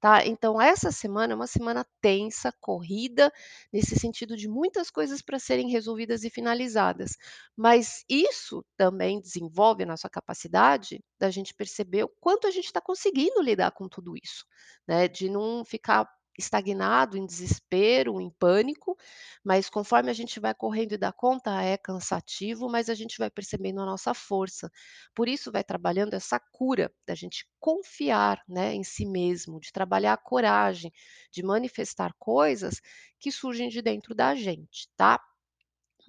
tá. 0.00 0.24
Então 0.26 0.60
essa 0.60 0.90
semana 0.92 1.32
é 1.34 1.36
uma 1.36 1.46
semana 1.46 1.86
tensa, 2.00 2.52
corrida, 2.60 3.32
nesse 3.72 3.96
sentido 3.98 4.36
de 4.36 4.48
muitas 4.48 4.90
coisas 4.90 5.22
para 5.22 5.38
serem 5.38 5.68
resolvidas 5.70 6.24
e 6.24 6.30
finalizadas, 6.30 7.16
mas 7.56 8.04
isso 8.08 8.64
também 8.76 9.20
desenvolve 9.20 9.82
a 9.84 9.86
nossa 9.86 10.08
capacidade 10.08 11.02
da 11.18 11.30
gente 11.30 11.54
perceber 11.54 12.04
o 12.04 12.08
quanto 12.20 12.46
a 12.46 12.50
gente 12.50 12.66
está 12.66 12.80
conseguindo 12.80 13.42
lidar 13.42 13.72
com 13.72 13.88
tudo 13.88 14.14
isso, 14.16 14.44
né, 14.86 15.08
de 15.08 15.28
não 15.28 15.64
ficar 15.64 16.08
estagnado, 16.38 17.16
em 17.18 17.26
desespero, 17.26 18.20
em 18.20 18.30
pânico, 18.30 18.96
mas 19.44 19.68
conforme 19.68 20.10
a 20.10 20.14
gente 20.14 20.38
vai 20.40 20.54
correndo 20.54 20.92
e 20.92 20.98
dá 20.98 21.12
conta, 21.12 21.62
é 21.62 21.76
cansativo, 21.76 22.68
mas 22.70 22.88
a 22.88 22.94
gente 22.94 23.18
vai 23.18 23.30
percebendo 23.30 23.80
a 23.80 23.86
nossa 23.86 24.14
força. 24.14 24.70
Por 25.14 25.28
isso 25.28 25.50
vai 25.52 25.64
trabalhando 25.64 26.14
essa 26.14 26.38
cura 26.52 26.92
da 27.06 27.14
gente 27.14 27.46
confiar, 27.60 28.42
né, 28.48 28.74
em 28.74 28.84
si 28.84 29.04
mesmo, 29.06 29.60
de 29.60 29.72
trabalhar 29.72 30.12
a 30.14 30.16
coragem, 30.16 30.92
de 31.32 31.42
manifestar 31.42 32.14
coisas 32.18 32.80
que 33.18 33.30
surgem 33.32 33.68
de 33.68 33.82
dentro 33.82 34.14
da 34.14 34.34
gente, 34.34 34.88
tá? 34.96 35.20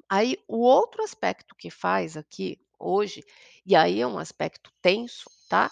Aí 0.09 0.37
o 0.47 0.59
outro 0.59 1.03
aspecto 1.03 1.55
que 1.55 1.69
faz 1.71 2.15
aqui 2.17 2.59
hoje, 2.79 3.23
e 3.65 3.75
aí 3.75 4.01
é 4.01 4.07
um 4.07 4.17
aspecto 4.19 4.71
tenso, 4.81 5.29
tá? 5.49 5.71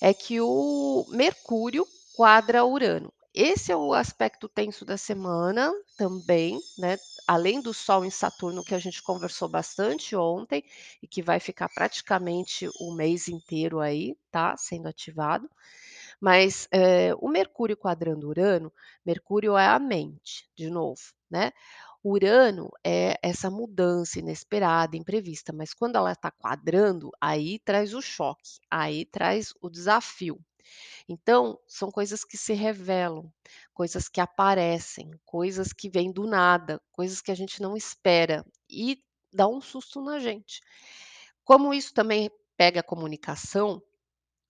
É 0.00 0.14
que 0.14 0.40
o 0.40 1.06
Mercúrio 1.10 1.86
quadra 2.16 2.64
Urano. 2.64 3.12
Esse 3.40 3.72
é 3.72 3.76
o 3.76 3.94
aspecto 3.94 4.48
tenso 4.48 4.84
da 4.84 4.98
semana 4.98 5.72
também, 5.96 6.58
né? 6.76 6.98
Além 7.26 7.60
do 7.60 7.72
Sol 7.72 8.04
em 8.04 8.10
Saturno, 8.10 8.62
que 8.64 8.74
a 8.74 8.78
gente 8.78 9.02
conversou 9.02 9.48
bastante 9.48 10.14
ontem, 10.16 10.62
e 11.02 11.06
que 11.06 11.22
vai 11.22 11.38
ficar 11.40 11.68
praticamente 11.70 12.68
o 12.80 12.92
mês 12.92 13.28
inteiro 13.28 13.80
aí, 13.80 14.14
tá? 14.30 14.56
Sendo 14.58 14.88
ativado. 14.88 15.48
Mas 16.20 16.68
eh, 16.72 17.14
o 17.20 17.28
Mercúrio 17.28 17.76
quadrando 17.76 18.28
Urano, 18.28 18.72
Mercúrio 19.06 19.56
é 19.58 19.66
a 19.66 19.78
mente, 19.78 20.48
de 20.56 20.70
novo, 20.70 21.00
né? 21.30 21.52
Urano 22.04 22.70
é 22.84 23.18
essa 23.22 23.50
mudança 23.50 24.18
inesperada, 24.20 24.96
imprevista, 24.96 25.52
mas 25.52 25.74
quando 25.74 25.96
ela 25.96 26.12
está 26.12 26.30
quadrando, 26.30 27.10
aí 27.20 27.58
traz 27.60 27.94
o 27.94 28.02
choque, 28.02 28.60
aí 28.70 29.04
traz 29.06 29.54
o 29.62 29.70
desafio. 29.70 30.38
Então, 31.08 31.58
são 31.66 31.90
coisas 31.90 32.24
que 32.24 32.36
se 32.36 32.52
revelam, 32.52 33.32
coisas 33.72 34.08
que 34.08 34.20
aparecem, 34.20 35.10
coisas 35.24 35.72
que 35.72 35.88
vêm 35.88 36.12
do 36.12 36.26
nada, 36.26 36.80
coisas 36.92 37.20
que 37.20 37.30
a 37.30 37.34
gente 37.34 37.62
não 37.62 37.76
espera 37.76 38.44
e 38.68 39.02
dá 39.32 39.46
um 39.48 39.60
susto 39.60 40.02
na 40.02 40.18
gente. 40.18 40.60
Como 41.44 41.72
isso 41.72 41.94
também 41.94 42.30
pega 42.56 42.80
a 42.80 42.84
comunicação, 42.84 43.82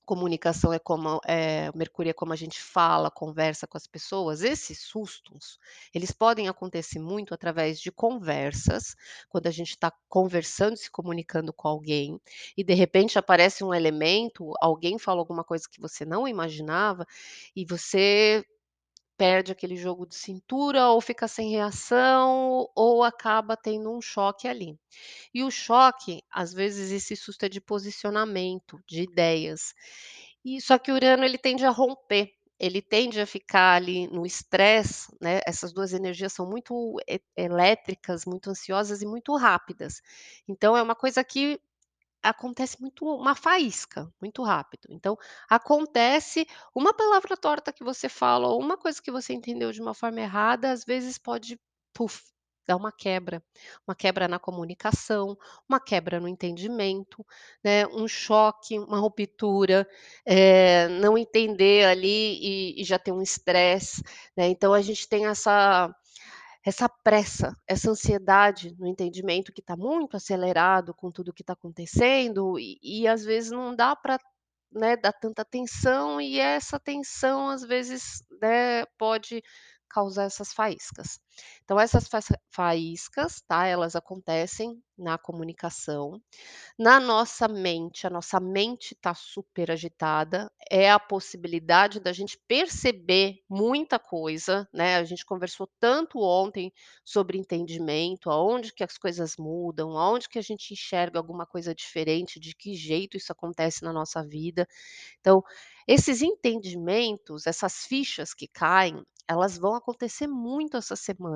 comunicação 0.08 0.72
é 0.72 0.78
como, 0.78 1.20
eh, 1.28 1.70
Mercúrio 1.74 2.08
é 2.10 2.14
como 2.14 2.32
a 2.32 2.36
gente 2.36 2.58
fala, 2.62 3.10
conversa 3.10 3.66
com 3.66 3.76
as 3.76 3.86
pessoas, 3.86 4.42
esses 4.42 4.80
sustos, 4.80 5.58
eles 5.94 6.10
podem 6.10 6.48
acontecer 6.48 6.98
muito 6.98 7.34
através 7.34 7.78
de 7.78 7.92
conversas, 7.92 8.96
quando 9.28 9.46
a 9.48 9.50
gente 9.50 9.70
está 9.72 9.92
conversando, 10.08 10.78
se 10.78 10.90
comunicando 10.90 11.52
com 11.52 11.68
alguém, 11.68 12.18
e 12.56 12.64
de 12.64 12.72
repente 12.72 13.18
aparece 13.18 13.62
um 13.62 13.74
elemento, 13.74 14.54
alguém 14.62 14.98
fala 14.98 15.20
alguma 15.20 15.44
coisa 15.44 15.68
que 15.70 15.78
você 15.80 16.06
não 16.06 16.26
imaginava, 16.26 17.06
e 17.54 17.66
você 17.66 18.42
perde 19.18 19.52
aquele 19.52 19.76
jogo 19.76 20.06
de 20.06 20.16
cintura, 20.16 20.88
ou 20.90 21.00
fica 21.02 21.28
sem 21.28 21.50
reação, 21.50 22.68
ou 22.76 23.04
acaba 23.04 23.56
tendo 23.58 23.92
um 23.92 24.00
choque 24.00 24.48
ali. 24.48 24.78
E 25.34 25.44
o 25.44 25.50
choque, 25.50 26.22
às 26.32 26.54
vezes, 26.54 26.92
esse 26.92 27.16
susto 27.16 27.44
é 27.44 27.50
de 27.50 27.60
posicionamento, 27.60 28.80
de 28.88 29.02
ideias. 29.02 29.75
E 30.44 30.60
só 30.60 30.78
que 30.78 30.90
o 30.92 30.94
Urano 30.94 31.25
ele 31.25 31.38
tende 31.38 31.64
a 31.64 31.70
romper, 31.70 32.30
ele 32.58 32.82
tende 32.82 33.20
a 33.20 33.26
ficar 33.26 33.76
ali 33.76 34.06
no 34.08 34.26
estresse, 34.26 35.08
né, 35.20 35.40
essas 35.46 35.72
2 35.72 35.92
energias 35.92 36.32
são 36.32 36.48
muito 36.48 36.96
elétricas, 37.37 38.25
muito 38.26 38.50
ansiosas 38.50 39.02
e 39.02 39.06
muito 39.06 39.37
rápidas. 39.37 40.00
Então 40.48 40.76
é 40.76 40.82
uma 40.82 40.94
coisa 40.96 41.22
que 41.25 41.60
Acontece 42.22 42.80
muito 42.80 43.04
uma 43.06 43.34
faísca, 43.37 44.12
muito 44.20 44.42
rápido. 44.42 44.88
Então, 44.90 45.16
acontece 45.48 46.46
uma 46.75 46.92
palavra 46.92 47.37
torta 47.37 47.72
que 47.72 47.84
você 47.84 48.08
fala 48.08 48.48
ou 48.48 48.60
uma 48.60 48.76
coisa 48.76 49.00
que 49.00 49.10
você 49.10 49.32
entendeu 49.32 49.70
de 49.70 49.80
uma 49.80 49.94
forma 49.94 50.20
errada, 50.20 50.72
às 50.72 50.84
vezes 50.84 51.16
pode, 51.16 51.58
puf, 51.94 52.20
dar 52.66 52.76
uma 52.76 52.90
quebra. 52.90 53.40
Uma 53.87 53.94
quebra 53.94 54.26
na 54.26 54.38
comunicação, 54.38 55.38
uma 55.68 55.78
quebra 55.80 56.18
no 56.18 56.26
entendimento, 56.28 57.25
né, 57.64 57.87
um 57.87 58.08
choque, 58.08 58.76
uma 58.80 58.98
ruptura, 58.98 59.88
eh, 60.26 60.88
não 60.88 61.16
entender 61.16 61.84
ali 61.87 62.75
e 62.76 62.82
e 62.82 62.84
já 62.84 62.98
ter 62.98 63.12
um 63.12 63.22
estresse, 63.22 64.02
né. 64.37 64.48
Então 64.48 64.75
a 64.75 64.82
gente 64.82 65.08
tem 65.08 65.26
essa 65.26 65.94
essa 66.64 66.88
pressa, 66.88 67.52
essa 67.66 67.90
ansiedade 67.90 68.74
no 68.78 68.86
entendimento 68.86 69.52
que 69.52 69.60
está 69.60 69.76
muito 69.76 70.16
acelerado 70.16 70.94
com 70.94 71.10
tudo 71.10 71.32
que 71.32 71.42
está 71.42 71.52
acontecendo 71.54 72.58
e 72.58 72.78
e 72.82 73.06
às 73.08 73.24
vezes 73.24 73.50
não 73.50 73.74
dá 73.74 73.94
para, 73.96 74.18
né, 74.72 74.96
dar 74.96 75.12
tanta 75.12 75.42
atenção 75.42 76.20
e 76.20 76.38
essa 76.38 76.78
tensão 76.80 77.48
às 77.48 77.62
vezes, 77.62 78.22
né, 78.42 78.84
pode 78.98 79.42
causar 79.90 80.24
essas 80.24 80.52
faíscas. 80.52 81.18
Então 81.64 81.78
essas 81.78 82.09
faíscas, 82.50 83.42
tá, 83.47 83.66
elas 83.66 83.97
acontecem 83.97 84.83
na 84.97 85.16
comunicação, 85.18 86.21
na 86.78 87.00
nossa 87.00 87.49
mente, 87.49 88.07
a 88.07 88.11
nossa 88.11 88.40
mente 88.40 88.95
está 88.95 89.14
super 89.14 89.71
agitada, 89.71 90.50
é 90.71 90.90
a 90.90 90.99
possibilidade 90.99 92.00
da 92.00 92.12
gente 92.12 92.38
perceber 92.49 93.37
muita 93.49 93.99
coisa, 93.99 94.68
né, 94.73 94.97
a 94.97 95.04
gente 95.04 95.25
conversou 95.25 95.68
tanto 95.80 96.21
ontem 96.21 96.73
sobre 97.04 97.38
entendimento, 97.38 98.30
aonde 98.30 98.73
que 98.73 98.85
as 98.85 98.99
coisas 98.99 99.37
mudam, 99.38 99.97
aonde 99.97 100.28
que 100.28 100.38
a 100.38 100.42
gente 100.42 100.73
enxerga 100.73 101.18
alguma 101.18 101.47
coisa 101.47 101.75
diferente, 101.75 102.40
de 102.40 102.54
que 102.54 102.75
jeito 102.75 103.16
isso 103.16 103.33
acontece 103.33 103.83
na 103.85 103.92
nossa 103.92 104.23
vida. 104.26 104.66
Então, 105.21 105.42
esses 105.87 106.23
entendimentos, 106.23 107.47
essas 107.47 107.85
fichas 107.87 108.35
que 108.35 108.49
caem, 108.49 109.02
elas 109.28 109.59
vão 109.59 109.75
acontecer 109.75 110.26
muito 110.26 110.76
essa 110.76 110.97
semana. 110.97 111.27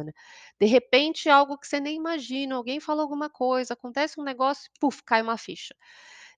De 0.61 0.67
repente, 0.67 1.29
algo 1.29 1.59
que 1.59 1.67
você 1.67 1.81
nem 1.81 1.97
imagina, 1.97 2.55
alguém 2.57 2.81
fala 2.81 3.03
alguma 3.03 3.31
coisa, 3.31 3.75
acontece 3.75 4.21
um 4.21 4.25
negócio, 4.25 4.71
puf, 4.81 5.03
cai 5.05 5.23
uma 5.23 5.37
ficha. 5.39 5.75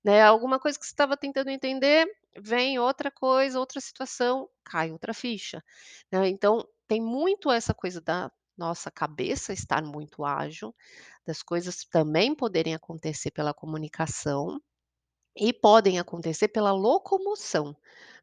Né, 0.04 0.23
alguma 0.23 0.58
coisa 0.61 0.78
que 0.78 0.84
você 0.87 0.92
estava 0.92 1.16
tentando 1.16 1.50
entender, 1.50 2.06
vem 2.38 2.78
outra 2.78 3.11
coisa, 3.11 3.58
outra 3.61 3.80
situação, 3.80 4.49
cai 4.64 4.92
outra 4.92 5.14
ficha. 5.14 5.62
Né, 6.12 6.28
então, 6.28 6.66
tem 6.88 7.00
muito 7.02 7.50
essa 7.50 7.75
coisa 7.75 8.00
da 8.00 8.30
nossa 8.56 8.90
cabeça 8.90 9.52
estar 9.52 9.82
muito 9.82 10.25
ágil, 10.25 10.75
das 11.26 11.42
coisas 11.42 11.84
também 11.87 12.34
poderem 12.34 12.75
acontecer 12.75 13.30
pela 13.32 13.54
comunicação, 13.54 14.61
e 15.37 15.52
podem 15.52 15.99
acontecer 15.99 16.49
pela 16.49 16.73
locomoção. 16.73 17.76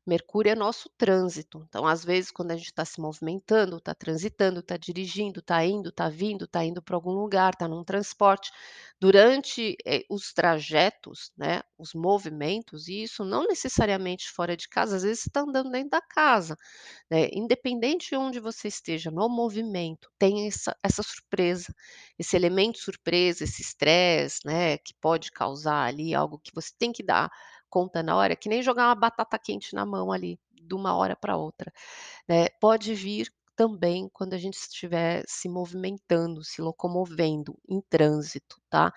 Mercúrio 0.06 0.52
é 0.52 0.56
nosso 0.56 0.90
trânsito. 0.98 1.64
Então, 1.70 1.86
às 1.86 2.04
vezes, 2.04 2.32
quando 2.32 2.52
a 2.52 2.56
gente 2.58 2.68
está 2.68 2.84
se 2.84 3.00
movimentando, 3.00 3.78
está 3.78 3.94
transitando, 3.94 4.60
está 4.60 4.76
dirigindo, 4.76 5.40
está 5.40 5.64
indo, 5.64 5.90
está 5.90 6.10
vindo, 6.10 6.46
está 6.46 6.66
indo 6.66 6.82
para 6.82 6.96
algum 6.96 7.12
lugar, 7.12 7.54
está 7.54 7.68
num 7.68 7.84
transporte, 7.84 8.52
durante 9.00 9.76
eh, 9.86 10.04
os 10.10 10.34
trajetos, 10.34 11.32
né, 11.38 11.62
os 11.78 11.94
movimentos, 11.94 12.88
e 12.88 13.04
isso 13.04 13.24
não 13.24 13.46
necessariamente 13.46 14.30
fora 14.32 14.58
de 14.58 14.68
casa, 14.68 14.96
às 14.98 15.04
vezes 15.04 15.26
está 15.26 15.42
andando 15.42 15.72
dentro 15.72 15.90
da 15.92 16.02
casa, 16.02 16.56
né, 17.10 17.28
independente 17.32 18.10
de 18.10 18.16
onde 18.16 18.40
você 18.40 18.68
esteja 18.68 19.12
no 19.12 19.28
movimento, 19.30 20.10
tem 20.20 20.48
essa, 20.48 20.76
essa 20.84 21.04
surpresa, 21.04 21.74
esse 22.18 22.36
elemento 22.36 22.80
surpresa, 22.80 23.44
esse 23.44 23.62
estresse, 23.62 24.40
né, 24.46 24.78
que 24.78 24.94
pode 25.02 25.32
causar 25.32 25.86
ali 25.88 26.14
algo 26.16 26.40
que 26.40 26.52
você 26.54 26.72
tem 26.78 26.92
que 26.92 27.04
dar 27.04 27.30
conta 27.72 28.04
na 28.04 28.18
hora, 28.18 28.36
que 28.38 28.50
nem 28.50 28.64
jogar 28.64 28.88
uma 28.90 28.96
batata 28.96 29.40
quente 29.40 29.76
na 29.76 29.86
mão 29.88 30.12
ali, 30.14 30.40
de 30.64 30.76
uma 30.76 30.96
hora 30.96 31.16
para 31.18 31.38
outra, 31.38 31.74
né. 32.30 32.50
Pode 32.62 32.96
vir 32.96 33.30
também 33.62 34.10
quando 34.12 34.34
a 34.34 34.38
gente 34.40 34.56
estiver 34.56 35.24
se 35.28 35.48
movimentando, 35.48 36.44
se 36.44 36.62
locomovendo 36.64 37.56
em 37.70 37.80
trânsito, 37.90 38.58
tá. 38.72 38.92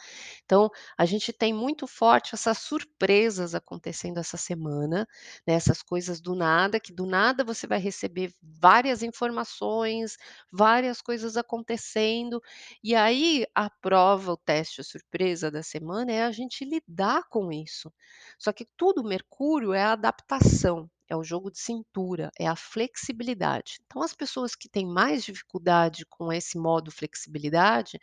Então, 0.44 0.71
a 0.97 1.04
gente 1.04 1.33
tem 1.35 1.52
muito 1.52 1.87
forte 1.87 2.35
essas 2.35 2.59
surpresas 2.59 3.54
acontecendo 3.54 4.18
essa 4.18 4.38
semana, 4.38 5.06
né, 5.47 5.52
essas 5.54 5.83
coisas 5.83 6.18
do 6.21 6.35
nada, 6.35 6.80
que 6.80 6.92
do 6.94 7.04
nada 7.04 7.44
você 7.44 7.66
vai 7.66 7.78
receber 7.78 8.33
várias 8.42 9.02
informações, 9.02 10.16
várias 10.50 11.02
coisas 11.02 11.37
acontecendo, 11.37 12.40
e 12.83 12.94
aí 12.94 13.47
a 13.54 13.68
prova, 13.68 14.33
o 14.33 14.37
teste, 14.37 14.80
a 14.80 14.85
surpresa 14.85 15.50
da 15.50 15.62
semana 15.62 16.11
é 16.11 16.23
a 16.25 16.33
gente 16.33 16.64
lidar 16.64 17.25
com 17.28 17.52
isso. 17.52 17.92
Só 18.38 18.50
que 18.52 18.66
tudo 18.76 19.04
Mercúrio 19.04 19.73
é 19.75 19.83
a 19.83 19.92
adaptação, 19.92 20.88
é 21.14 21.16
o 21.16 21.25
jogo 21.25 21.50
de 21.50 21.59
cintura, 21.61 22.30
é 22.38 22.47
a 22.47 22.56
flexibilidade. 22.56 23.80
Então 23.87 24.02
as 24.02 24.14
pessoas 24.14 24.54
que 24.56 24.68
têm 24.68 24.87
mais 24.87 25.25
dificuldade 25.25 26.06
com 26.06 26.33
esse 26.33 26.59
modo 26.59 26.90
flexibilidade, 26.92 27.99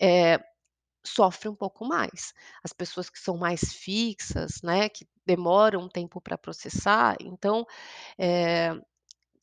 eh, 0.00 0.38
sofrem 1.06 1.52
um 1.52 1.56
pouco 1.56 1.84
mais. 1.86 2.34
As 2.64 2.72
pessoas 2.72 3.10
que 3.10 3.18
são 3.18 3.36
mais 3.38 3.72
fixas, 3.72 4.62
né, 4.62 4.88
que 4.88 5.06
demoram 5.26 5.82
um 5.82 5.88
tempo 5.88 6.20
para 6.20 6.38
processar, 6.38 7.16
então, 7.20 7.66
eh, 8.18 8.74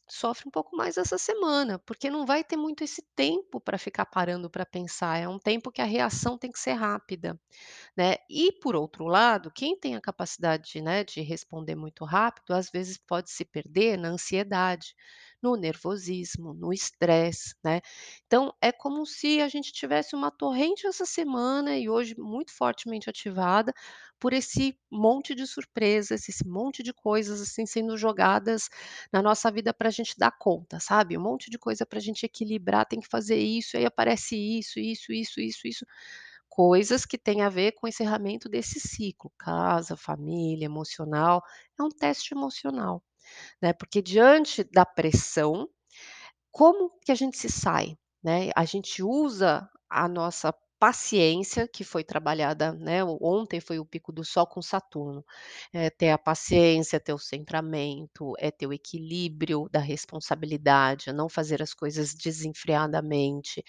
sofre 0.09 0.47
um 0.47 0.51
pouco 0.51 0.75
mais 0.75 0.97
essa 0.97 1.17
semana, 1.17 1.79
porque 1.79 2.09
não 2.09 2.25
vai 2.25 2.43
ter 2.43 2.57
muito 2.57 2.83
esse 2.83 3.01
tempo 3.15 3.59
para 3.59 3.77
ficar 3.77 4.05
parando 4.05 4.49
para 4.49 4.65
pensar, 4.65 5.17
é 5.19 5.27
um 5.27 5.39
tempo 5.39 5.71
que 5.71 5.81
a 5.81 5.85
reação 5.85 6.37
tem 6.37 6.51
que 6.51 6.59
ser 6.59 6.73
rápida. 6.73 7.39
Né. 7.97 8.17
E 8.29 8.51
por 8.61 8.75
outro 8.75 9.05
lado, 9.05 9.51
quem 9.51 9.79
tem 9.79 9.95
a 9.95 10.01
capacidade, 10.01 10.81
né, 10.81 11.03
de 11.03 11.21
responder 11.21 11.75
muito 11.75 12.05
rápido, 12.05 12.53
às 12.53 12.69
vezes 12.69 12.97
pode 12.97 13.31
se 13.31 13.45
perder 13.45 13.97
na 13.97 14.09
ansiedade, 14.09 14.95
no 15.45 15.55
nervosismo, 15.55 16.53
no 16.53 16.73
estresse, 16.73 17.53
né. 17.63 17.81
Então 18.27 18.53
é 18.61 18.71
como 18.71 19.05
se 19.05 19.41
a 19.41 19.47
gente 19.47 19.71
tivesse 19.71 20.15
uma 20.15 20.31
torrente 20.31 20.87
essa 20.87 21.05
semana 21.05 21.77
e 21.77 21.89
hoje 21.89 22.15
muito 22.17 22.51
fortemente 22.53 23.09
ativada 23.09 23.73
por 24.19 24.33
esse 24.33 24.77
monte 24.91 25.35
de 25.35 25.45
surpresas, 25.45 26.27
esse 26.27 26.47
monte 26.47 26.81
de 26.81 26.93
coisas, 26.93 27.41
assim, 27.41 27.65
sendo 27.65 27.97
jogadas 27.97 28.69
na 29.11 29.21
nossa 29.21 29.51
vida 29.51 29.73
para 29.73 29.89
a 29.89 29.91
gente 29.91 30.15
dar 30.17 30.31
conta, 30.31 30.79
sabe. 30.79 31.17
Um 31.17 31.21
monte 31.21 31.49
de 31.49 31.57
coisa 31.59 31.85
para 31.85 31.99
a 31.99 32.01
gente 32.01 32.25
equilibrar, 32.25 32.85
tem 32.87 32.99
que 32.99 33.07
fazer 33.07 33.37
isso, 33.37 33.77
aí 33.77 33.85
aparece 33.85 34.35
isso, 34.37 34.79
isso, 34.79 35.11
isso, 35.13 35.39
isso, 35.41 35.67
isso, 35.67 35.85
coisas 36.49 37.05
que 37.05 37.17
têm 37.17 37.41
a 37.41 37.49
ver 37.49 37.73
com 37.73 37.85
o 37.85 37.89
encerramento 37.89 38.47
desse 38.49 38.79
ciclo, 38.79 39.31
casa, 39.37 39.97
família, 39.97 40.65
emocional, 40.65 41.43
é 41.79 41.83
um 41.83 41.89
teste 41.89 42.33
emocional, 42.33 43.03
né, 43.61 43.73
porque 43.73 44.01
diante 44.01 44.63
da 44.63 44.85
pressão, 44.85 45.67
como 46.51 46.91
que 47.05 47.11
a 47.11 47.15
gente 47.15 47.37
se 47.37 47.49
sai, 47.49 47.97
né? 48.23 48.49
A 48.55 48.65
gente 48.65 49.03
usa 49.03 49.69
a 49.89 50.07
nossa 50.07 50.53
paciência, 50.79 51.67
que 51.67 51.83
foi 51.85 52.03
trabalhada, 52.03 52.73
né, 52.73 53.03
ontem 53.21 53.61
foi 53.61 53.79
o 53.79 53.85
pico 53.85 54.11
do 54.11 54.25
sol 54.25 54.45
com 54.45 54.61
Saturno, 54.61 55.23
é 55.73 55.89
ter 55.89 56.11
a 56.11 56.17
paciência, 56.17 56.99
ter 56.99 57.13
o 57.13 57.17
centramento, 57.17 58.33
é 58.37 58.51
ter 58.51 58.67
o 58.67 58.73
equilíbrio 58.73 59.69
da 59.71 59.79
responsabilidade, 59.79 61.09
é 61.09 61.13
não 61.13 61.29
fazer 61.29 61.61
as 61.63 61.73
coisas 61.73 62.13
desenfreadamente, 62.13 63.63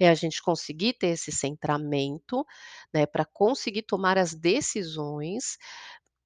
é 0.00 0.08
a 0.08 0.14
gente 0.14 0.42
conseguir 0.42 0.94
ter 0.94 1.08
esse 1.08 1.32
centramento, 1.32 2.44
né, 2.92 3.06
pra 3.06 3.24
conseguir 3.24 3.82
tomar 3.82 4.18
as 4.18 4.34
decisões, 4.34 5.58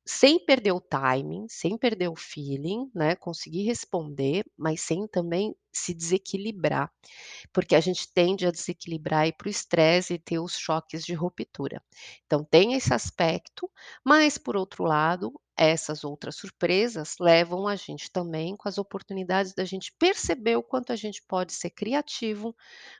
sem 0.06 0.44
perder 0.44 0.72
o 0.72 0.80
timing, 0.80 1.46
sem 1.48 1.78
perder 1.78 2.08
o 2.08 2.16
feeling, 2.16 2.90
né, 2.94 3.14
conseguir 3.16 3.64
responder, 3.64 4.44
mas 4.56 4.80
sem 4.80 5.06
também 5.06 5.54
se 5.72 5.94
desequilibrar, 5.94 6.90
porque 7.52 7.74
a 7.74 7.80
gente 7.80 8.12
tende 8.12 8.46
a 8.46 8.50
desequilibrar 8.50 9.26
e 9.28 9.32
para 9.32 9.48
o 9.48 9.50
estresse 9.50 10.14
e 10.14 10.18
ter 10.18 10.38
os 10.38 10.56
choques 10.58 11.04
de 11.04 11.14
ruptura. 11.14 11.82
Então 12.26 12.44
tem 12.44 12.74
esse 12.74 12.92
aspecto, 12.94 13.70
mas 14.04 14.38
por 14.38 14.56
outro 14.56 14.84
lado, 14.84 15.32
essas 15.64 16.04
outras 16.04 16.36
surpresas 16.36 17.16
levam 17.20 17.66
a 17.66 17.76
gente 17.76 18.10
também 18.10 18.56
com 18.56 18.68
as 18.68 18.78
oportunidades 18.78 19.54
da 19.54 19.64
gente 19.64 19.92
perceber 19.98 20.56
o 20.56 20.62
quanto 20.62 20.92
a 20.92 20.96
gente 20.96 21.22
pode 21.26 21.52
ser 21.52 21.70
criativo, 21.70 22.54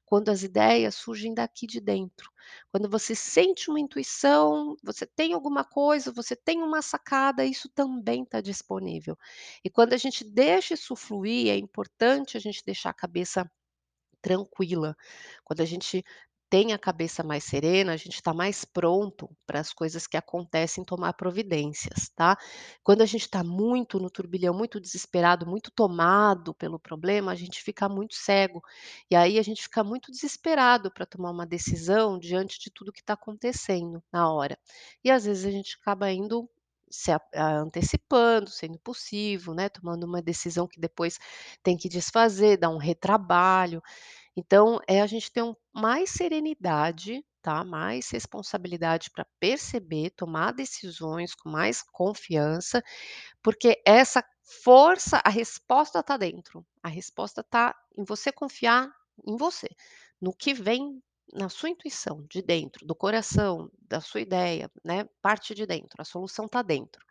quando 0.04 0.28
as 0.28 0.42
ideias 0.42 0.94
surgem 0.94 1.34
daqui 1.34 1.66
de 1.66 1.80
dentro. 1.80 2.30
Quando 2.70 2.88
você 2.88 3.14
sente 3.14 3.70
uma 3.70 3.80
intuição, 3.80 4.76
você 4.82 5.06
tem 5.06 5.32
alguma 5.32 5.64
coisa, 5.64 6.12
você 6.12 6.36
tem 6.36 6.62
uma 6.62 6.82
sacada, 6.82 7.44
isso 7.44 7.68
também 7.68 8.22
está 8.22 8.40
disponível. 8.40 9.16
E 9.64 9.70
quando 9.70 9.92
a 9.92 9.96
gente 9.96 10.24
deixa 10.24 10.74
isso 10.74 10.94
fluir, 10.96 11.48
é 11.48 11.56
importante 11.56 12.36
a 12.36 12.40
gente 12.40 12.62
deixar 12.64 12.90
a 12.90 12.94
cabeça 12.94 13.50
tranquila. 14.20 14.96
Quando 15.44 15.60
a 15.60 15.64
gente 15.64 16.04
tem 16.52 16.74
a 16.74 16.78
cabeça 16.78 17.22
mais 17.22 17.44
serena, 17.44 17.94
a 17.94 17.96
gente 17.96 18.16
está 18.16 18.34
mais 18.34 18.62
pronto 18.62 19.30
para 19.46 19.58
as 19.58 19.72
coisas 19.72 20.06
que 20.06 20.18
acontecem 20.18 20.84
tomar 20.84 21.14
providências, 21.14 22.10
tá. 22.14 22.36
Quando 22.84 23.00
a 23.00 23.06
gente 23.06 23.22
está 23.22 23.42
muito 23.42 23.98
no 23.98 24.10
turbilhão, 24.10 24.52
muito 24.52 24.78
desesperado, 24.78 25.46
muito 25.46 25.70
tomado 25.70 26.52
pelo 26.52 26.78
problema, 26.78 27.32
a 27.32 27.34
gente 27.34 27.62
fica 27.62 27.88
muito 27.88 28.14
cego, 28.14 28.60
e 29.10 29.16
aí 29.16 29.38
a 29.38 29.42
gente 29.42 29.62
fica 29.62 29.82
muito 29.82 30.12
desesperado 30.12 30.92
para 30.92 31.06
tomar 31.06 31.30
uma 31.30 31.46
decisão 31.46 32.18
diante 32.18 32.60
de 32.60 32.70
tudo 32.70 32.92
que 32.92 33.00
está 33.00 33.14
acontecendo 33.14 34.02
na 34.12 34.30
hora. 34.30 34.58
E 35.02 35.10
às 35.10 35.24
vezes 35.24 35.46
a 35.46 35.50
gente 35.50 35.78
acaba 35.80 36.12
indo 36.12 36.46
se 36.90 37.10
antecipando, 37.34 38.50
sendo 38.50 38.74
impulsivo, 38.74 39.54
né, 39.54 39.70
tomando 39.70 40.04
uma 40.04 40.20
decisão 40.20 40.68
que 40.68 40.78
depois 40.78 41.18
tem 41.62 41.74
que 41.74 41.88
desfazer, 41.88 42.58
dar 42.58 42.68
um 42.68 42.76
retrabalho. 42.76 43.82
Então, 44.36 44.80
é 44.88 45.00
a 45.02 45.06
gente 45.06 45.30
ter 45.30 45.42
um 45.42 45.54
mais 45.74 46.10
serenidade, 46.10 47.24
tá, 47.42 47.64
mais 47.64 48.10
responsabilidade 48.10 49.10
para 49.10 49.26
perceber, 49.38 50.10
tomar 50.10 50.52
decisões 50.52 51.34
com 51.34 51.50
mais 51.50 51.82
confiança, 51.82 52.82
porque 53.42 53.82
essa 53.86 54.24
força 54.64 55.20
a 55.24 55.30
resposta 55.30 56.00
está 56.00 56.16
dentro, 56.16 56.64
a 56.82 56.88
resposta 56.88 57.40
está 57.42 57.74
em 57.98 58.04
você 58.04 58.32
confiar 58.32 58.90
em 59.26 59.36
você, 59.36 59.68
no 60.20 60.34
que 60.34 60.54
vem 60.54 61.02
na 61.34 61.48
sua 61.48 61.70
intuição, 61.70 62.26
de 62.30 62.42
dentro, 62.42 62.86
do 62.86 62.94
coração, 62.94 63.70
da 63.88 64.00
sua 64.00 64.20
ideia, 64.20 64.70
né, 64.84 65.06
parte 65.22 65.54
de 65.54 65.66
dentro, 65.66 66.00
a 66.00 66.04
solução 66.04 66.46
está 66.46 66.62
dentro. 66.62 67.04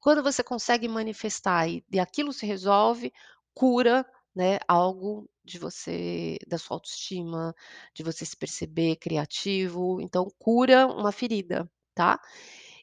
Quando 0.00 0.22
você 0.22 0.42
consegue 0.42 0.88
manifestar 0.88 1.68
e 1.68 1.84
e 1.92 2.00
aquilo 2.00 2.32
se 2.32 2.46
resolve, 2.46 3.12
cura, 3.54 4.06
né, 4.34 4.58
algo 4.68 5.28
de 5.44 5.58
você 5.58 6.38
da 6.46 6.58
sua 6.58 6.76
autoestima, 6.76 7.54
de 7.94 8.02
você 8.02 8.24
se 8.26 8.36
perceber 8.36 8.96
criativo, 8.96 10.00
então 10.00 10.30
cura 10.38 10.86
uma 10.86 11.12
ferida, 11.12 11.70
tá. 11.94 12.20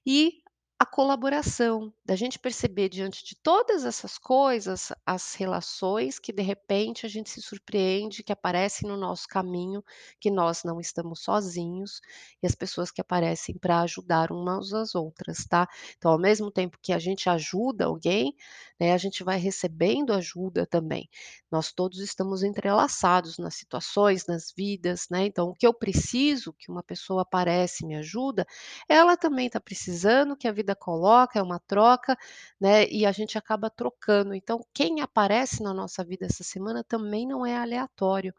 E 0.05 0.41
a 0.79 0.85
colaboração, 0.85 1.91
da 2.05 2.15
gente 2.15 2.37
perceber 2.37 2.87
diante 2.87 3.25
de 3.25 3.35
todas 3.35 3.83
essas 3.83 4.15
coisas, 4.19 4.91
as 5.03 5.33
relações 5.33 6.19
que 6.19 6.31
de 6.31 6.43
repente 6.43 7.03
a 7.03 7.09
gente 7.09 7.31
se 7.31 7.41
surpreende, 7.41 8.21
que 8.23 8.31
aparecem 8.31 8.87
no 8.87 8.95
nosso 8.95 9.27
caminho, 9.27 9.83
que 10.19 10.29
nós 10.29 10.63
não 10.63 10.79
estamos 10.79 11.21
sozinhos, 11.23 11.99
e 12.43 12.45
as 12.45 12.53
pessoas 12.53 12.91
que 12.91 13.01
aparecem 13.01 13.57
para 13.57 13.81
ajudar 13.81 14.31
umas 14.31 14.71
às 14.71 14.93
outras, 14.93 15.45
tá. 15.47 15.67
Então 15.97 16.11
ao 16.11 16.19
mesmo 16.19 16.51
tempo 16.51 16.77
que 16.79 16.93
a 16.93 16.99
gente 16.99 17.27
ajuda 17.27 17.85
alguém, 17.85 18.35
né, 18.79 18.93
a 18.93 18.97
gente 18.97 19.23
vai 19.23 19.39
recebendo 19.39 20.13
ajuda 20.13 20.67
também. 20.67 21.09
Nós 21.51 21.71
todos 21.71 21.99
estamos 21.99 22.43
entrelaçados 22.43 23.39
nas 23.39 23.55
situações, 23.55 24.27
nas 24.27 24.53
vidas, 24.55 25.07
né, 25.09 25.25
então 25.25 25.49
o 25.49 25.55
que 25.55 25.65
eu 25.65 25.73
preciso, 25.73 26.53
que 26.53 26.69
uma 26.71 26.83
pessoa 26.83 27.23
aparece 27.23 27.83
e 27.83 27.87
me 27.87 27.95
ajuda, 27.95 28.45
ela 28.87 29.17
também 29.17 29.47
está 29.47 29.59
precisando, 29.59 30.37
que 30.37 30.47
a 30.47 30.51
vida 30.51 30.66
coloca, 30.75 31.39
é 31.39 31.41
uma 31.41 31.59
troca, 31.59 32.17
né, 32.59 32.87
e 32.89 33.05
a 33.05 33.11
gente 33.11 33.37
acaba 33.37 33.69
trocando. 33.69 34.33
Então 34.33 34.59
quem 34.73 35.01
aparece 35.01 35.61
na 35.63 35.73
nossa 35.73 36.03
vida 36.03 36.25
essa 36.25 36.43
semana 36.43 36.83
também 36.83 37.27
não 37.27 37.45
é 37.45 37.55
aleatório, 37.57 38.33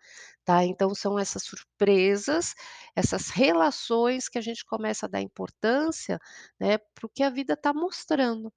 tá. 0.45 0.64
Então 0.64 0.95
são 0.95 1.19
essas 1.19 1.43
surpresas, 1.45 2.55
essas 2.97 3.29
relações 3.31 4.29
que 4.29 4.38
a 4.38 4.43
gente 4.43 4.64
começa 4.64 5.07
a 5.07 5.09
dar 5.09 5.21
importância, 5.21 6.19
né, 6.61 6.79
para 6.79 7.07
o 7.07 7.09
que 7.09 7.23
a 7.23 7.31
vida 7.31 7.55
está 7.55 7.73
mostrando, 7.75 8.53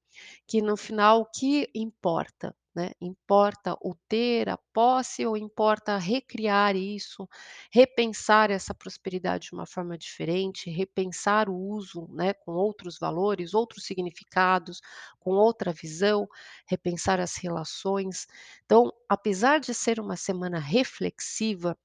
que 0.47 0.61
no 0.61 0.77
final 0.77 1.21
o 1.21 1.25
que 1.25 1.69
importa, 1.75 2.55
né, 2.75 2.91
importa 3.01 3.75
o 3.81 3.93
ter, 4.07 4.49
a 4.49 4.57
posse 4.73 5.25
ou 5.25 5.35
importa 5.37 5.97
recriar 5.97 6.75
isso, 6.75 7.27
repensar 7.71 8.49
essa 8.51 8.73
prosperidade 8.73 9.47
de 9.47 9.53
uma 9.53 9.65
forma 9.65 9.97
diferente, 9.97 10.69
repensar 10.69 11.49
o 11.49 11.55
uso, 11.55 12.07
né, 12.11 12.33
com 12.33 12.53
outros 12.53 12.97
valores, 12.97 13.53
outros 13.53 13.83
significados, 13.85 14.81
com 15.19 15.31
outra 15.31 15.71
visão, 15.73 16.27
repensar 16.65 17.19
as 17.19 17.35
relações. 17.35 18.27
Então, 18.65 18.91
apesar 19.09 19.59
de 19.59 19.73
ser 19.73 19.99
uma 19.99 20.15
semana 20.15 20.59
reflexiva, 20.59 21.77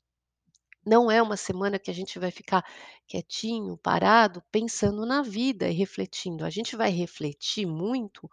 não 0.86 1.10
é 1.10 1.20
uma 1.20 1.36
semana 1.36 1.78
que 1.80 1.90
a 1.90 1.94
gente 1.94 2.18
vai 2.18 2.30
ficar 2.30 2.64
quietinho, 3.08 3.76
parado, 3.76 4.42
pensando 4.52 5.04
na 5.04 5.20
vida 5.20 5.68
e 5.68 5.72
refletindo, 5.74 6.44
a 6.44 6.50
gente 6.50 6.76
vai 6.76 6.90
refletir 6.90 7.66
muito 7.66 8.30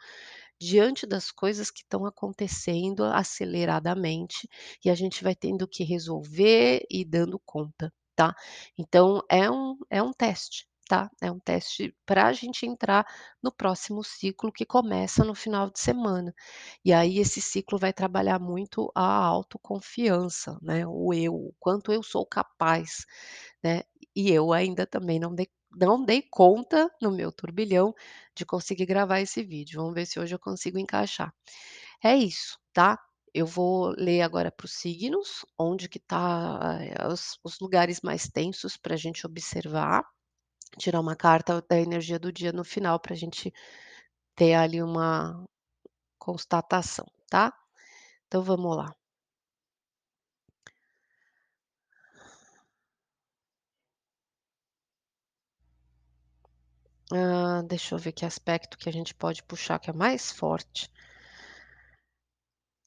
diante 0.62 1.06
das 1.08 1.32
coisas 1.32 1.72
que 1.72 1.82
estão 1.82 2.06
acontecendo 2.06 3.04
aceleradamente, 3.06 4.48
e 4.86 4.90
a 4.90 4.96
gente 4.96 5.24
vai 5.24 5.36
tendo 5.36 5.68
que 5.68 5.84
resolver 5.84 6.84
e 6.90 7.06
dando 7.06 7.40
conta, 7.46 7.94
tá. 8.16 8.34
Então 8.78 9.22
é 9.30 9.50
um 9.52 9.78
é 9.90 10.02
um 10.04 10.12
teste, 10.14 10.68
tá, 10.88 11.10
é 11.22 11.32
um 11.32 11.40
teste 11.40 11.96
para 12.06 12.28
a 12.28 12.34
gente 12.34 12.66
entrar 12.66 13.06
no 13.42 13.52
próximo 13.52 14.04
ciclo 14.04 14.52
que 14.52 14.66
começa 14.66 15.24
no 15.26 15.36
final 15.36 15.70
de 15.72 15.80
semana. 15.80 16.34
E 16.86 16.94
aí 16.94 17.20
esse 17.20 17.42
ciclo 17.42 17.78
vai 17.80 17.94
trabalhar 17.94 18.40
muito 18.40 18.92
a 18.96 19.04
autoconfiança, 19.26 20.58
né, 20.62 20.86
o 20.88 21.14
eu, 21.14 21.34
o 21.36 21.54
quanto 21.60 21.92
eu 21.94 22.04
sou 22.04 22.26
capaz, 22.26 23.06
né, 23.64 23.84
e 24.16 24.32
eu 24.32 24.54
ainda 24.54 24.86
também 24.88 25.20
não 25.20 25.34
dei 25.36 25.48
não 25.76 26.04
dei 26.06 26.22
conta, 26.32 26.90
no 27.02 27.12
meu 27.12 27.32
turbilhão, 27.32 27.94
de 28.36 28.46
conseguir 28.46 28.86
gravar 28.86 29.22
esse 29.22 29.44
vídeo, 29.44 29.82
vamos 29.82 29.94
ver 29.96 30.06
se 30.08 30.20
hoje 30.20 30.36
eu 30.36 30.40
consigo 30.40 30.78
encaixar. 30.80 31.34
É 32.04 32.16
isso, 32.16 32.60
tá. 32.74 33.00
Eu 33.34 33.46
vou 33.48 33.94
ler 33.98 34.22
agora 34.22 34.52
para 34.52 34.66
os 34.66 34.74
signos, 34.74 35.46
onde 35.60 35.90
que 35.90 35.98
está, 36.00 36.80
eh, 36.82 37.08
os 37.08 37.40
os 37.44 37.60
lugares 37.60 38.02
mais 38.02 38.28
tensos 38.30 38.78
para 38.78 38.94
a 38.96 38.98
gente 38.98 39.26
observar, 39.28 40.04
tirar 40.80 41.00
uma 41.02 41.16
carta 41.16 41.64
da 41.70 41.80
energia 41.80 42.20
do 42.20 42.32
dia 42.34 42.52
no 42.54 42.64
final 42.66 43.00
para 43.00 43.14
a 43.16 43.18
gente 43.18 43.54
ter 44.36 44.54
ali 44.56 44.82
uma 44.84 45.46
constatação, 46.20 47.06
tá. 47.30 47.54
Então 48.28 48.44
vamos 48.44 48.76
lá. 48.78 48.92
Hã, 57.14 57.64
deixa 57.64 57.96
eu 57.96 57.98
ver 57.98 58.12
que 58.12 58.26
aspecto 58.26 58.78
que 58.78 58.90
a 58.90 58.92
gente 58.92 59.16
pode 59.16 59.42
puxar 59.44 59.80
que 59.80 59.90
é 59.90 59.94
mais 59.94 60.34
forte. 60.34 60.90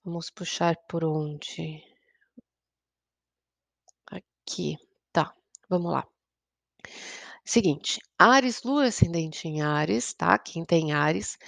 Vamos 0.04 0.30
puxar 0.30 0.74
por 0.88 1.02
onde? 1.04 1.82
Aqui, 4.16 4.76
tá, 5.12 5.32
vamos 5.70 5.92
lá. 5.92 6.04
Seguinte, 7.44 8.00
Áries, 8.18 8.62
lua 8.62 8.86
ascendente 8.86 9.46
em 9.48 9.62
Áries, 9.62 10.12
tá? 10.12 10.36
Quem 10.38 10.64
tem 10.64 10.92
Áries, 10.92 11.38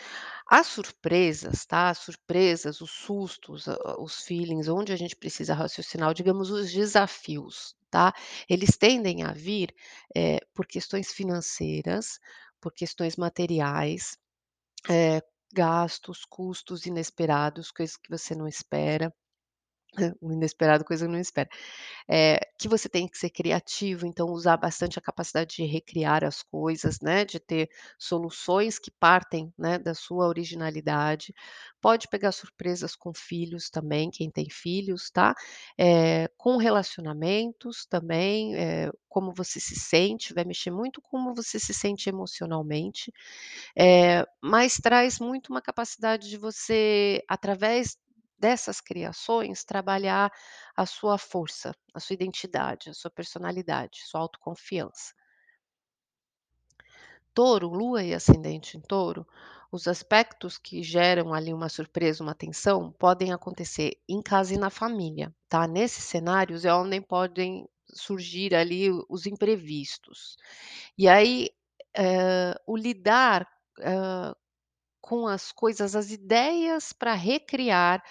as 0.49 0.67
surpresas, 0.69 1.67
tá? 1.67 1.91
As 1.91 1.99
surpresas, 1.99 2.81
os 2.81 2.91
sustos, 2.91 3.69
a 3.69 3.75
a 3.75 4.01
os 4.03 4.23
feelings, 4.25 4.69
onde 4.69 4.93
a 4.93 4.97
gente 4.97 5.17
precisa 5.17 5.55
raciocinar, 5.55 6.15
digamos, 6.15 6.51
os 6.51 6.73
desafios, 6.73 7.75
tá? 7.91 8.13
Eles 8.49 8.77
tendem 8.79 9.25
a 9.25 9.33
vir, 9.33 9.75
eh, 10.17 10.39
por 10.55 10.67
questões 10.67 11.13
financeiras, 11.13 12.19
por 12.61 12.73
questões 12.75 13.17
materiais, 13.17 14.17
eh, 14.91 15.23
gastos, 15.55 16.25
custos 16.29 16.87
inesperados, 16.87 17.71
coisas 17.71 17.97
que 17.97 18.11
você 18.11 18.35
não 18.35 18.49
espera. 18.49 19.13
O 20.21 20.33
inesperado, 20.33 20.85
coisa 20.85 21.07
que 21.07 21.13
não 21.13 21.19
espera. 21.19 21.49
Eh, 22.11 22.41
que 22.59 22.69
você 22.69 22.89
tem 22.89 23.09
que 23.09 23.19
ser 23.19 23.31
criativo, 23.31 24.07
então 24.07 24.29
usar 24.31 24.57
bastante 24.57 24.99
a 24.99 25.03
capacidade 25.03 25.57
de 25.57 25.65
recriar 25.65 26.25
as 26.25 26.43
coisas, 26.43 27.01
né, 27.01 27.25
de 27.25 27.41
ter 27.41 27.69
soluções 27.99 28.79
que 28.79 28.91
partem, 28.91 29.53
né, 29.59 29.79
da 29.79 29.95
sua 29.95 30.27
originalidade. 30.29 31.35
Pode 31.81 32.09
pegar 32.09 32.33
surpresas 32.33 32.95
com 32.97 33.13
filhos 33.15 33.71
também, 33.71 34.11
quem 34.11 34.31
tem 34.31 34.49
filhos, 34.51 35.11
tá. 35.11 35.35
Eh, 35.79 36.29
com 36.37 36.57
relacionamentos 36.57 37.87
também, 37.87 38.55
eh, 38.57 38.91
como 39.09 39.33
você 39.35 39.61
se 39.61 39.77
sente, 39.77 40.35
vai 40.35 40.45
mexer 40.45 40.71
muito 40.71 41.01
como 41.03 41.35
você 41.35 41.59
se 41.59 41.75
sente 41.75 42.09
emocionalmente. 42.09 43.13
Mas 44.43 44.77
traz 44.77 45.19
muito 45.21 45.49
uma 45.51 45.63
capacidade 45.63 46.29
de 46.29 46.37
você, 46.39 47.23
através 47.29 47.97
dessas 48.39 48.81
criações, 48.81 49.65
trabalhar 49.65 50.33
a 50.77 50.87
sua 50.87 51.19
força, 51.19 51.75
a 51.95 52.01
sua 52.01 52.15
identidade, 52.15 52.91
a 52.91 52.95
sua 52.95 53.11
personalidade, 53.11 54.01
sua 54.07 54.21
autoconfiança. 54.21 55.13
Touro, 57.35 57.69
lua 57.69 58.03
e 58.03 58.13
ascendente 58.15 58.77
em 58.77 58.81
touro, 58.81 59.27
os 59.71 59.87
aspectos 59.87 60.59
que 60.59 60.83
geram 60.83 61.33
ali 61.33 61.53
uma 61.53 61.69
surpresa, 61.69 62.23
uma 62.23 62.35
tensão, 62.35 62.91
podem 62.99 63.33
acontecer 63.33 63.93
em 64.09 64.21
casa 64.21 64.55
e 64.55 64.59
na 64.59 64.71
família, 64.71 65.33
tá. 65.49 65.67
Nesses 65.67 66.05
cenários 66.05 66.65
é 66.65 66.73
onde 66.75 67.01
podem 67.01 67.69
surgir 67.93 68.55
ali 68.55 68.89
os 69.09 69.27
imprevistos. 69.27 70.37
E 70.99 71.09
aí, 71.09 71.51
eh, 71.97 72.55
o 72.67 72.77
lidar, 72.77 73.49
hã, 73.81 74.35
com 75.09 75.27
as 75.27 75.53
coisas, 75.53 75.97
as 75.97 76.11
ideias 76.11 76.93
para 76.93 77.15
recriar, 77.15 78.03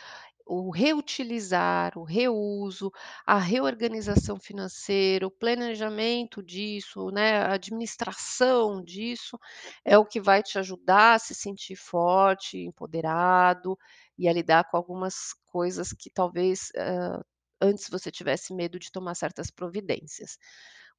o 0.49 0.71
reutilizar, 0.71 1.97
o 1.97 2.03
reuso, 2.03 2.89
a 3.25 3.37
reorganização 3.37 4.39
financeira, 4.39 5.27
o 5.27 5.31
planejamento 5.31 6.41
disso, 6.41 7.11
né, 7.11 7.39
a 7.41 7.53
administração 7.55 8.81
disso, 8.83 9.37
é 9.83 9.97
o 9.97 10.05
que 10.05 10.21
vai 10.21 10.41
te 10.41 10.57
ajudar 10.57 11.15
a 11.15 11.19
se 11.19 11.35
sentir 11.35 11.75
forte, 11.75 12.57
empoderado 12.59 13.77
e 14.17 14.27
a 14.27 14.33
lidar 14.33 14.63
com 14.71 14.77
algumas 14.77 15.33
coisas 15.47 15.91
que 15.93 16.09
talvez, 16.09 16.71
hã, 16.77 17.21
antes 17.61 17.89
você 17.89 18.09
tivesse 18.11 18.53
medo 18.53 18.79
de 18.79 18.91
tomar 18.91 19.15
certas 19.15 19.51
providências. 19.51 20.37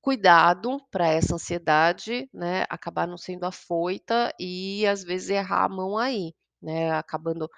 Cuidado 0.00 0.78
para 0.90 1.08
essa 1.08 1.34
ansiedade, 1.34 2.28
né, 2.32 2.64
acabar 2.70 3.06
não 3.06 3.18
sendo 3.18 3.44
afoita 3.44 4.32
e 4.38 4.86
às 4.86 5.02
vezes 5.02 5.28
errar 5.30 5.64
a 5.64 5.68
mão 5.68 5.98
aí, 5.98 6.32
né, 6.62 6.92
acabando, 6.92 7.48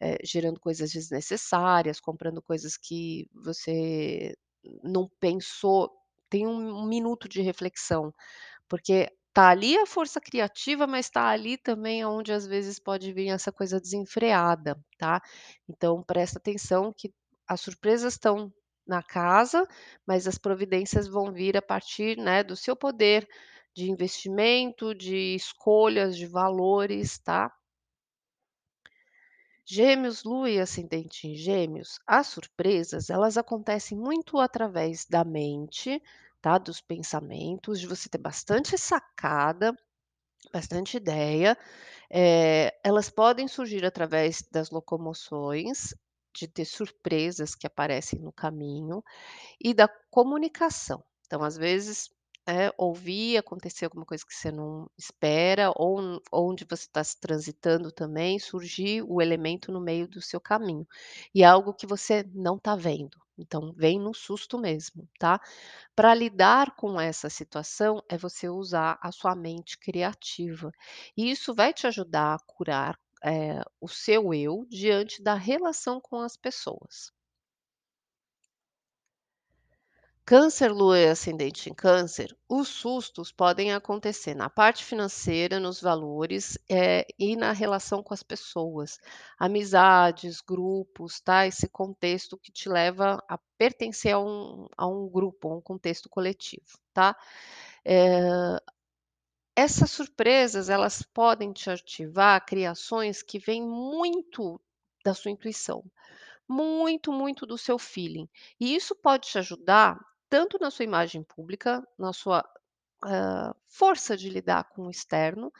eh, 0.00 0.18
gerando 0.24 0.60
coisas 0.60 0.90
desnecessárias, 0.92 2.00
comprando 2.00 2.42
coisas 2.42 2.76
que 2.78 3.28
você 3.34 4.34
não 4.84 5.08
pensou. 5.20 5.90
Tem 6.30 6.46
um 6.46 6.78
um 6.84 6.86
minuto 6.88 7.28
de 7.28 7.42
reflexão, 7.42 8.12
porque 8.68 9.10
tá 9.34 9.50
ali 9.50 9.76
a 9.78 9.86
força 9.86 10.20
criativa, 10.20 10.86
mas 10.86 11.10
tá 11.10 11.28
ali 11.28 11.58
também 11.58 12.02
aonde 12.02 12.32
às 12.32 12.46
vezes 12.46 12.78
pode 12.80 13.12
vir 13.12 13.28
essa 13.30 13.52
coisa 13.52 13.80
desenfreada, 13.80 14.76
tá. 14.98 15.20
Então 15.68 16.02
presta 16.04 16.38
atenção 16.38 16.92
que 16.96 17.12
as 17.48 17.60
surpresas 17.62 18.14
estão 18.14 18.52
na 18.86 19.02
casa, 19.02 19.66
mas 20.06 20.26
as 20.28 20.38
providências 20.38 21.06
vão 21.08 21.32
vir 21.32 21.56
a 21.56 21.62
partir, 21.62 22.16
né, 22.18 22.42
do 22.44 22.56
seu 22.56 22.76
poder 22.76 23.28
de 23.74 23.90
investimento, 23.90 24.94
de 24.94 25.34
escolhas, 25.34 26.16
de 26.16 26.26
valores, 26.26 27.18
tá. 27.18 27.52
Gêmeos, 29.66 30.24
lua 30.24 30.50
e 30.50 30.58
ascendente 30.60 31.26
em 31.26 31.34
Gêmeos, 31.36 31.98
as 32.06 32.26
surpresas, 32.28 33.08
elas 33.10 33.36
acontecem 33.38 33.96
muito 33.96 34.38
através 34.38 35.04
da 35.06 35.24
mente, 35.24 36.02
tá, 36.40 36.58
dos 36.58 36.80
pensamentos, 36.80 37.80
de 37.80 37.86
você 37.86 38.08
ter 38.08 38.18
bastante 38.18 38.76
sacada, 38.78 39.74
bastante 40.52 40.96
ideia. 40.98 41.56
Eh, 42.10 42.72
elas 42.84 43.10
podem 43.10 43.48
surgir 43.48 43.84
através 43.86 44.42
das 44.52 44.70
locomoções, 44.70 45.94
de 46.34 46.48
ter 46.48 46.64
surpresas 46.64 47.54
que 47.54 47.66
aparecem 47.66 48.20
no 48.20 48.32
caminho 48.32 49.02
e 49.60 49.74
da 49.74 49.88
comunicação. 50.10 51.02
Então, 51.26 51.42
às 51.42 51.56
vezes, 51.56 52.10
é 52.46 52.72
ouvir, 52.78 53.38
acontecer 53.38 53.86
alguma 53.86 54.04
coisa 54.04 54.24
que 54.26 54.34
você 54.34 54.52
não 54.52 54.88
espera 54.98 55.72
ou 55.76 56.20
onde 56.32 56.64
você 56.64 56.84
está 56.86 57.02
se 57.02 57.18
transitando 57.18 57.90
também, 57.90 58.38
surgir 58.38 59.02
o 59.08 59.20
elemento 59.22 59.72
no 59.72 59.80
meio 59.80 60.06
do 60.08 60.20
seu 60.20 60.40
caminho. 60.40 60.86
E 61.34 61.42
é 61.42 61.46
algo 61.46 61.72
que 61.74 61.86
você 61.86 62.22
não 62.34 62.56
está 62.56 62.76
vendo, 62.76 63.18
então 63.38 63.72
vem 63.76 63.98
no 63.98 64.12
susto 64.14 64.58
mesmo, 64.58 65.08
tá. 65.18 65.40
Para 65.96 66.14
lidar 66.14 66.76
com 66.76 67.00
essa 67.00 67.30
situação, 67.30 68.02
é 68.08 68.16
você 68.18 68.48
usar 68.48 68.98
a 69.02 69.10
sua 69.12 69.34
mente 69.34 69.78
criativa. 69.78 70.70
E 71.16 71.30
isso 71.30 71.54
vai 71.54 71.72
te 71.72 71.86
ajudar 71.86 72.34
a 72.34 72.38
curar, 72.46 72.98
eh, 73.24 73.62
o 73.80 73.88
seu 73.88 74.34
eu 74.34 74.66
diante 74.68 75.22
da 75.22 75.34
relação 75.34 76.00
com 76.00 76.18
as 76.20 76.36
pessoas. 76.36 77.12
Câncer, 80.26 80.72
lua 80.72 80.98
e 80.98 81.08
ascendente 81.08 81.68
em 81.68 81.74
Câncer, 81.74 82.34
os 82.48 82.68
sustos 82.68 83.30
podem 83.30 83.74
acontecer 83.74 84.34
na 84.34 84.48
parte 84.48 84.82
financeira, 84.82 85.60
nos 85.60 85.82
valores, 85.82 86.56
eh, 86.70 87.06
e 87.18 87.36
na 87.36 87.52
relação 87.52 88.02
com 88.02 88.14
as 88.14 88.22
pessoas, 88.22 88.98
amizades, 89.38 90.40
grupos, 90.40 91.20
tá, 91.20 91.46
esse 91.46 91.68
contexto 91.68 92.38
que 92.38 92.50
te 92.50 92.70
leva 92.70 93.22
a 93.28 93.38
pertencer 93.58 94.14
a 94.14 94.18
um 94.18 94.66
a 94.78 94.86
um 94.86 95.08
grupo, 95.10 95.48
a 95.52 95.56
um 95.56 95.60
contexto 95.60 96.08
coletivo, 96.08 96.78
tá. 96.94 97.14
Eh, 97.84 98.58
essas 99.56 99.90
surpresas, 99.90 100.68
elas 100.68 101.02
podem 101.02 101.52
te 101.52 101.70
ativar 101.70 102.44
criações 102.46 103.22
que 103.22 103.38
vêm 103.38 103.62
muito 103.62 104.60
da 105.04 105.14
sua 105.14 105.30
intuição, 105.30 105.84
muito, 106.48 107.12
muito 107.12 107.46
do 107.46 107.58
seu 107.58 107.78
feeling. 107.78 108.28
E 108.60 108.74
isso 108.76 108.94
pode 108.96 109.28
te 109.28 109.38
ajudar 109.38 109.98
tanto 110.30 110.58
na 110.60 110.70
sua 110.70 110.84
imagem 110.84 111.22
pública, 111.24 111.82
na 111.98 112.12
sua, 112.12 112.44
hã, 113.04 113.54
força 113.68 114.16
de 114.16 114.30
lidar 114.30 114.64
com 114.70 114.86
o 114.86 114.90
externo, 114.90 115.52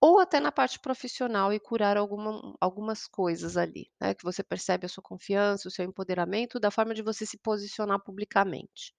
ou 0.00 0.20
até 0.20 0.40
na 0.40 0.52
parte 0.52 0.78
profissional 0.80 1.52
e 1.52 1.60
curar 1.60 1.96
alguma 1.96 2.56
algumas 2.60 3.06
coisas 3.08 3.56
ali, 3.56 3.90
né, 4.00 4.14
que 4.14 4.24
você 4.24 4.42
percebe 4.44 4.86
a 4.86 4.88
sua 4.88 5.02
confiança, 5.02 5.68
o 5.68 5.70
seu 5.70 5.84
empoderamento, 5.84 6.60
da 6.60 6.70
forma 6.70 6.94
de 6.94 7.02
você 7.02 7.26
se 7.26 7.38
posicionar 7.38 8.00
publicamente. 8.02 8.94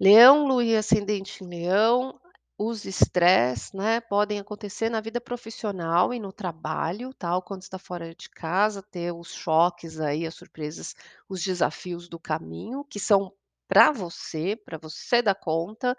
Leão, 0.00 0.46
lua 0.46 0.62
e 0.64 0.76
ascendente 0.76 1.42
em 1.42 1.46
Leão, 1.48 2.20
os 2.58 2.84
estresse, 2.84 3.74
né, 3.76 4.00
podem 4.00 4.38
acontecer 4.38 4.90
na 4.90 5.00
vida 5.00 5.20
profissional 5.20 6.12
e 6.12 6.18
no 6.20 6.32
trabalho, 6.32 7.12
tal, 7.14 7.42
quando 7.42 7.62
está 7.62 7.78
fora 7.78 8.14
de 8.14 8.28
casa, 8.30 8.82
ter 8.82 9.12
os 9.12 9.32
choques 9.34 9.98
aí, 10.00 10.26
as 10.26 10.34
surpresas, 10.34 10.94
os 11.28 11.42
desafios 11.42 12.08
do 12.08 12.18
caminho, 12.18 12.84
que 12.84 13.00
são 13.00 13.32
para 13.68 13.90
você, 13.90 14.54
para 14.56 14.78
você 14.78 15.22
dar 15.22 15.34
conta, 15.34 15.96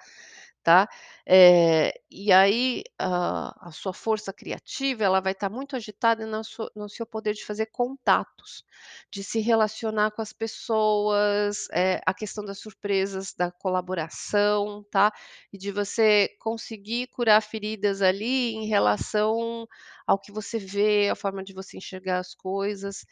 tá. 0.67 0.89
Eh, 1.25 1.93
e 2.11 2.31
aí 2.33 2.83
a 2.99 3.69
a 3.69 3.71
sua 3.71 3.93
força 3.93 4.33
criativa, 4.33 5.03
ela 5.05 5.21
vai 5.21 5.31
estar 5.33 5.49
muito 5.49 5.75
agitada 5.77 6.25
na 6.27 6.43
sua 6.43 6.69
no 6.75 6.89
seu 6.89 7.05
poder 7.05 7.33
de 7.33 7.45
fazer 7.45 7.67
contatos, 7.67 8.65
de 9.09 9.23
se 9.23 9.39
relacionar 9.39 10.11
com 10.11 10.21
as 10.21 10.33
pessoas, 10.33 11.67
eh, 11.71 12.01
a 12.05 12.13
questão 12.13 12.43
das 12.45 12.59
surpresas, 12.59 13.33
da 13.33 13.49
colaboração, 13.51 14.83
tá, 14.91 15.13
e 15.53 15.57
de 15.57 15.71
você 15.71 16.29
conseguir 16.39 17.07
curar 17.07 17.41
feridas 17.41 18.01
ali 18.01 18.53
em 18.55 18.67
relação 18.67 19.65
ao 20.05 20.19
que 20.19 20.31
você 20.33 20.59
vê, 20.59 21.09
a 21.09 21.15
forma 21.15 21.43
de 21.43 21.53
você 21.53 21.77
enxergar 21.77 22.19
as 22.19 22.35
coisas. 22.35 23.05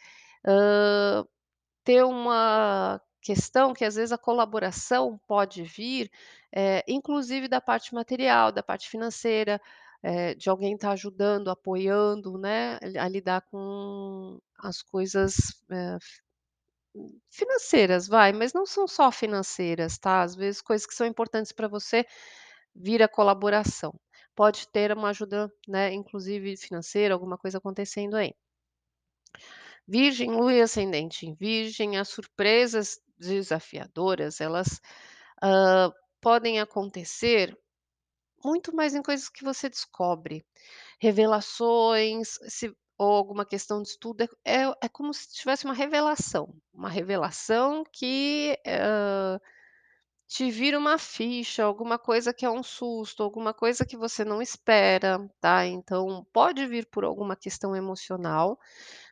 Hã, 0.46 1.26
ter 1.86 2.04
uma 2.06 3.02
questão 3.26 3.74
que 3.74 3.86
às 3.86 3.96
vezes 3.96 4.12
a 4.14 4.18
colaboração 4.20 5.20
pode 5.28 5.64
vir, 5.64 6.12
eh, 6.56 6.84
inclusive 6.88 7.48
da 7.50 7.62
parte 7.62 7.94
material, 7.96 8.52
da 8.52 8.64
parte 8.64 8.90
financeira, 8.90 9.60
eh, 10.04 10.36
de 10.36 10.50
alguém 10.50 10.76
estar 10.76 10.92
ajudando, 10.92 11.50
apoiando, 11.50 12.38
né, 12.38 12.80
a 13.00 13.08
lidar 13.10 13.42
com 13.52 14.40
as 14.60 14.84
coisas, 14.84 15.36
eh, 15.72 15.98
financeiras, 17.30 18.08
vai, 18.08 18.32
mas 18.34 18.54
não 18.54 18.66
são 18.66 18.88
só 18.88 19.12
financeiras, 19.12 19.98
tá, 19.98 20.22
às 20.22 20.36
vezes 20.36 20.62
coisas 20.62 20.86
que 20.88 20.94
são 20.96 21.06
importantes 21.08 21.52
para 21.52 21.68
você, 21.68 22.06
vira 22.76 23.08
colaboração. 23.08 23.94
Pode 24.36 24.68
ter 24.70 24.92
uma 24.94 25.10
ajuda, 25.10 25.52
né, 25.68 25.94
inclusive 25.94 26.58
financeira, 26.58 27.14
alguma 27.14 27.38
coisa 27.38 27.58
acontecendo 27.60 28.16
aí. 28.16 28.34
Virgem, 29.88 30.32
lua 30.32 30.54
e 30.54 30.62
ascendente 30.62 31.26
em 31.28 31.34
virgem, 31.36 31.98
as 31.98 32.10
surpresas 32.10 33.00
desafiadoras, 33.18 34.42
elas, 34.42 34.82
hã, 35.44 35.92
podem 36.22 36.60
acontecer 36.62 37.58
muito 38.44 38.76
mais 38.76 38.96
em 38.96 39.02
coisas 39.04 39.30
que 39.30 39.44
você 39.44 39.70
descobre, 39.70 40.46
revelações, 41.00 42.40
se 42.50 42.76
ou 43.00 43.12
alguma 43.16 43.46
questão 43.46 43.82
de 43.82 43.90
estudo, 43.90 44.24
é 44.24 44.30
é 44.66 44.74
é 44.84 44.90
como 44.90 45.14
se 45.14 45.34
tivesse 45.34 45.66
uma 45.66 45.74
revelação, 45.76 46.56
uma 46.74 46.90
revelação 46.90 47.84
que, 47.94 48.58
hã, 48.68 49.40
te 50.28 50.52
vira 50.52 50.78
uma 50.80 50.98
ficha, 51.00 51.64
alguma 51.64 52.00
coisa 52.00 52.34
que 52.34 52.46
é 52.46 52.50
um 52.52 52.64
susto, 52.64 53.24
alguma 53.24 53.54
coisa 53.54 53.86
que 53.86 53.98
você 53.98 54.26
não 54.26 54.42
espera, 54.42 55.20
tá, 55.42 55.66
então 55.68 56.26
pode 56.34 56.66
vir 56.68 56.88
por 56.92 57.04
alguma 57.06 57.36
questão 57.36 57.76
emocional, 57.76 58.60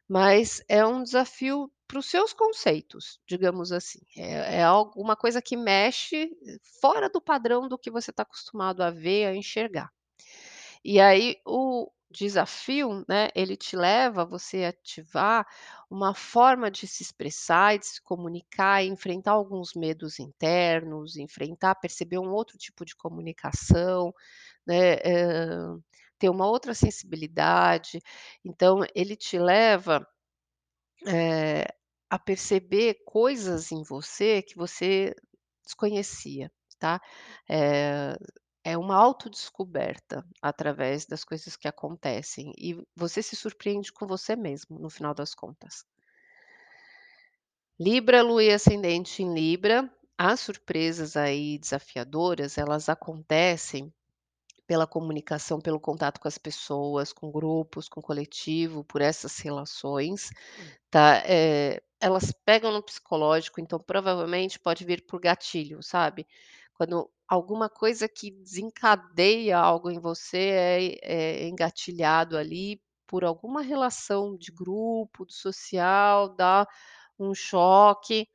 mas 0.09 0.63
é 0.69 0.85
um 0.85 1.03
desafio 1.03 1.71
para 1.93 1.99
os 1.99 2.07
seus 2.07 2.33
conceitos, 2.33 3.19
digamos 3.27 3.71
assim, 3.71 3.99
é 4.17 4.57
é 4.59 4.63
alguma 4.63 5.15
coisa 5.15 5.41
que 5.43 5.55
mexe 5.55 6.31
fora 6.81 7.07
do 7.09 7.21
padrão 7.21 7.67
do 7.69 7.77
que 7.77 7.91
você 7.91 8.09
está 8.11 8.23
acostumado 8.23 8.81
a 8.83 8.89
ver, 8.91 9.27
a 9.27 9.35
enxergar. 9.35 9.91
E 10.83 10.99
aí 10.99 11.37
o 11.45 11.91
desafio, 12.11 13.03
né, 13.09 13.29
ele 13.35 13.57
te 13.57 13.75
leva 13.75 14.21
a 14.21 14.25
você 14.25 14.65
ativar 14.65 15.47
uma 15.89 16.13
forma 16.13 16.69
de 16.71 16.87
se 16.87 17.01
expressar 17.03 17.77
de 17.79 17.87
se 17.87 18.01
comunicar 18.03 18.83
enfrentar 18.83 19.31
alguns 19.31 19.73
medos 19.75 20.19
internos, 20.19 21.17
enfrentar, 21.17 21.75
perceber 21.75 22.19
um 22.19 22.31
outro 22.31 22.57
tipo 22.57 22.85
de 22.85 22.95
comunicação, 22.95 24.13
né, 24.67 24.95
hã, 25.05 25.79
ter 26.19 26.29
uma 26.29 26.47
outra 26.47 26.73
sensibilidade, 26.75 28.01
então 28.45 28.81
ele 28.95 29.15
te 29.15 29.39
leva, 29.39 30.07
eh, 31.07 31.67
a 32.13 32.19
perceber 32.19 33.01
coisas 33.07 33.71
em 33.71 33.81
você 33.81 34.43
que 34.43 34.55
você 34.55 35.15
desconhecia, 35.65 36.51
tá, 36.77 37.01
eh, 37.49 38.15
é 38.63 38.77
uma 38.77 38.95
autodescoberta 38.95 40.23
através 40.39 41.07
das 41.07 41.23
coisas 41.23 41.55
que 41.55 41.67
acontecem 41.67 42.53
e 42.55 42.77
você 42.95 43.23
se 43.23 43.35
surpreende 43.35 43.91
com 43.91 44.05
você 44.05 44.35
mesmo, 44.35 44.77
no 44.77 44.91
final 44.91 45.15
das 45.15 45.33
contas. 45.33 45.83
Libra, 47.79 48.21
lua 48.21 48.43
e 48.43 48.51
ascendente 48.51 49.23
em 49.23 49.33
Libra, 49.33 49.91
as 50.15 50.39
surpresas 50.39 51.17
aí 51.17 51.57
desafiadoras, 51.57 52.59
elas 52.59 52.89
acontecem 52.89 53.91
pela 54.73 54.87
comunicação, 54.87 55.61
pelo 55.61 55.79
contato 55.79 56.19
com 56.19 56.27
as 56.27 56.37
pessoas, 56.37 57.13
com 57.13 57.31
grupos, 57.31 57.87
com 57.89 58.01
coletivo, 58.01 58.83
por 58.85 59.01
essas 59.01 59.37
relações, 59.39 60.29
tá, 60.89 61.23
eh, 61.25 61.81
elas 62.01 62.31
pegam 62.45 62.71
no 62.71 62.83
psicológico, 62.83 63.61
então 63.61 63.79
provavelmente 63.79 64.59
pode 64.59 64.85
vir 64.85 65.05
por 65.05 65.19
gatilho, 65.21 65.81
sabe, 65.83 66.27
quando 66.75 67.09
alguma 67.27 67.69
coisa 67.69 68.07
que 68.09 68.31
desencadeia 68.31 69.57
algo 69.57 69.89
em 69.91 69.99
você 69.99 70.39
é 71.01 71.43
é 71.45 71.47
engatilhado 71.47 72.37
ali 72.37 72.81
por 73.07 73.23
alguma 73.23 73.61
relação 73.61 74.35
de 74.37 74.51
grupo, 74.51 75.25
do 75.25 75.33
social, 75.33 76.29
dá 76.35 76.67
um 77.19 77.33
choque, 77.35 78.27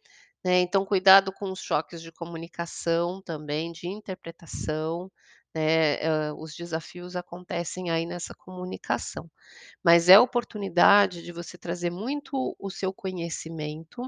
né, 0.44 0.60
então 0.60 0.84
cuidado 0.86 1.32
com 1.32 1.50
os 1.52 1.60
choques 1.60 2.00
de 2.02 2.12
comunicação 2.12 3.20
também, 3.22 3.72
de 3.72 3.88
interpretação, 3.88 5.10
né, 5.54 6.32
os 6.34 6.54
desafios 6.54 7.16
acontecem 7.16 7.90
aí 7.90 8.06
nessa 8.06 8.34
comunicação. 8.34 9.30
Mas 9.84 10.08
é 10.08 10.18
oportunidade 10.20 11.22
de 11.22 11.32
você 11.32 11.58
trazer 11.58 11.90
muito 11.90 12.56
o 12.58 12.70
seu 12.70 12.92
conhecimento 12.94 14.02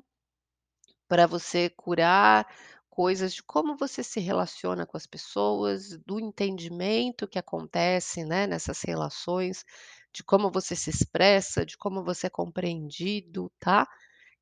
para 1.08 1.26
você 1.26 1.68
curar 1.70 2.46
coisas 2.88 3.34
de 3.34 3.42
como 3.42 3.76
você 3.76 4.02
se 4.02 4.20
relaciona 4.20 4.86
com 4.86 4.96
as 4.96 5.06
pessoas, 5.06 5.98
do 6.06 6.20
entendimento 6.20 7.26
que 7.28 7.38
acontece, 7.38 8.24
né, 8.24 8.46
nessas 8.46 8.80
relações, 8.82 9.64
de 10.12 10.22
como 10.24 10.50
você 10.50 10.74
se 10.76 10.88
expressa, 10.90 11.64
de 11.66 11.76
como 11.76 12.04
você 12.04 12.26
é 12.28 12.30
compreendido, 12.30 13.50
tá. 13.58 13.86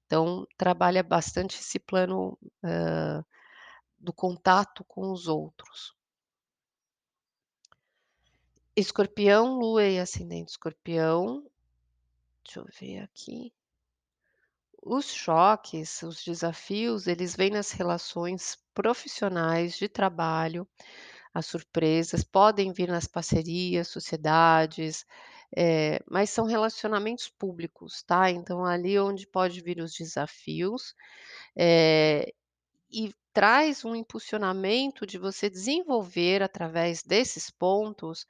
Então 0.07 0.47
trabalha 0.59 1.03
bastante 1.03 1.61
esse 1.61 1.79
plano, 1.81 2.39
hã, 2.65 3.25
do 3.99 4.13
contato 4.15 4.85
com 4.87 5.13
os 5.13 5.29
outros. 5.29 5.95
Escorpião, 8.81 9.59
lua 9.59 9.85
e 9.89 9.99
ascendente 9.99 10.53
escorpião. 10.53 11.43
Deixa 12.45 12.61
eu 12.61 12.67
ver 12.79 12.99
aqui. 13.01 13.53
Os 14.81 15.07
choques, 15.13 16.01
os 16.05 16.23
desafios, 16.23 17.09
eles 17.09 17.35
vêm 17.35 17.51
nas 17.51 17.73
relações 17.73 18.57
profissionais 18.73 19.77
de 19.77 19.89
trabalho, 19.89 20.67
as 21.35 21.47
surpresas 21.47 22.25
podem 22.25 22.73
vir 22.73 22.89
nas 22.89 23.07
parcerias, 23.07 23.89
sociedades, 23.89 25.05
eh, 25.57 25.99
mas 26.09 26.31
são 26.31 26.47
relacionamentos 26.47 27.29
públicos, 27.29 28.03
tá, 28.05 28.31
então 28.31 28.65
ali 28.65 28.99
onde 28.99 29.27
pode 29.27 29.61
vir 29.61 29.81
os 29.81 29.93
desafios, 29.95 30.95
eh, 31.57 32.33
e 32.91 33.13
traz 33.33 33.85
um 33.85 33.95
impulsionamento 33.95 35.07
de 35.07 35.19
você 35.19 35.51
desenvolver 35.51 36.43
através 36.43 37.03
desses 37.03 37.51
pontos, 37.51 38.27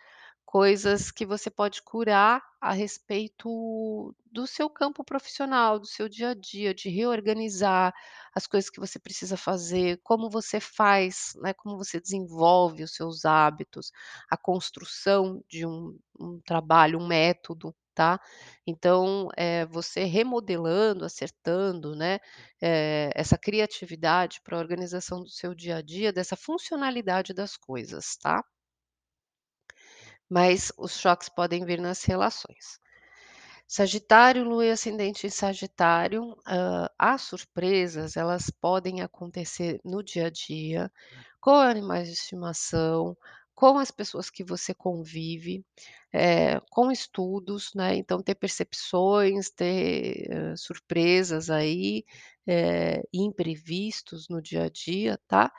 coisas 0.51 1.11
que 1.11 1.27
você 1.27 1.51
pode 1.51 1.83
curar 1.83 2.43
a 2.61 2.73
respeito 2.73 4.15
do 4.33 4.47
seu 4.47 4.69
campo 4.71 5.05
profissional, 5.05 5.79
do 5.79 5.87
seu 5.87 6.09
dia 6.09 6.31
a 6.31 6.35
dia, 6.35 6.75
de 6.75 6.89
reorganizar 6.89 7.93
as 8.35 8.47
coisas 8.47 8.71
que 8.71 8.81
você 8.81 8.99
precisa 8.99 9.37
fazer, 9.37 10.01
como 10.03 10.31
você 10.31 10.59
faz, 10.59 11.35
né, 11.43 11.53
como 11.53 11.77
você 11.77 12.01
desenvolve 12.01 12.83
os 12.83 12.95
seus 12.95 13.25
hábitos, 13.27 13.93
a 14.31 14.37
construção 14.37 15.43
de 15.49 15.67
um 15.67 15.99
um 16.21 16.41
trabalho, 16.45 16.99
um 16.99 17.07
método, 17.07 17.73
tá. 17.95 18.19
Então, 18.67 19.29
eh, 19.37 19.67
você 19.67 20.03
remodelando, 20.05 21.05
acertando, 21.05 21.95
né, 21.95 22.19
eh, 22.61 23.11
essa 23.15 23.39
criatividade 23.39 24.41
para 24.43 24.59
organização 24.59 25.21
do 25.23 25.29
seu 25.31 25.55
dia 25.55 25.77
a 25.77 25.83
dia, 25.83 26.13
dessa 26.13 26.35
funcionalidade 26.37 27.33
das 27.35 27.57
coisas, 27.57 28.17
tá. 28.17 28.43
Mas 30.31 30.71
os 30.77 30.99
choques 30.99 31.29
podem 31.29 31.65
vir 31.65 31.81
nas 31.81 32.05
relações. 32.05 32.79
Sagitário, 33.69 34.45
lua 34.45 34.67
e 34.67 34.71
ascendente 34.73 35.27
em 35.27 35.31
Sagitário, 35.31 36.37
hã, 36.47 36.89
as 36.99 37.23
surpresas, 37.23 38.17
elas 38.17 38.51
podem 38.51 39.03
acontecer 39.03 39.81
no 39.85 40.03
dia 40.03 40.27
a 40.29 40.31
dia, 40.31 40.93
com 41.41 41.53
animais 41.53 42.09
de 42.09 42.15
estimação, 42.15 43.17
com 43.55 43.79
as 43.79 43.91
pessoas 43.91 44.31
que 44.31 44.45
você 44.45 44.75
convive, 44.75 45.65
eh, 46.13 46.61
com 46.71 46.91
estudos, 46.93 47.73
né, 47.75 47.97
então 47.97 48.23
ter 48.23 48.35
percepções, 48.37 49.51
ter, 49.51 50.29
hã, 50.33 50.57
surpresas 50.57 51.51
aí, 51.51 52.05
eh, 52.49 53.03
imprevistos 53.15 54.29
no 54.31 54.43
dia 54.43 54.65
a 54.65 54.71
dia, 54.71 55.21
tá. 55.29 55.53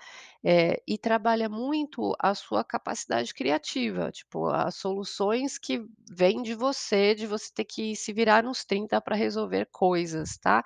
Eh, 0.43 0.81
e 0.87 0.97
trabalha 0.97 1.49
muito 1.49 2.15
a 2.19 2.35
sua 2.35 2.63
capacidade 2.63 3.33
criativa, 3.33 4.11
tipo, 4.11 4.47
as 4.49 4.75
soluções 4.75 5.57
que 5.59 5.81
vêm 6.11 6.41
de 6.43 6.55
você, 6.55 7.15
de 7.15 7.27
você 7.27 7.51
ter 7.53 7.65
que 7.65 7.95
se 7.95 8.13
virar 8.13 8.43
nos 8.43 8.65
30 8.65 9.01
para 9.01 9.15
resolver 9.15 9.67
coisas, 9.71 10.37
tá. 10.37 10.63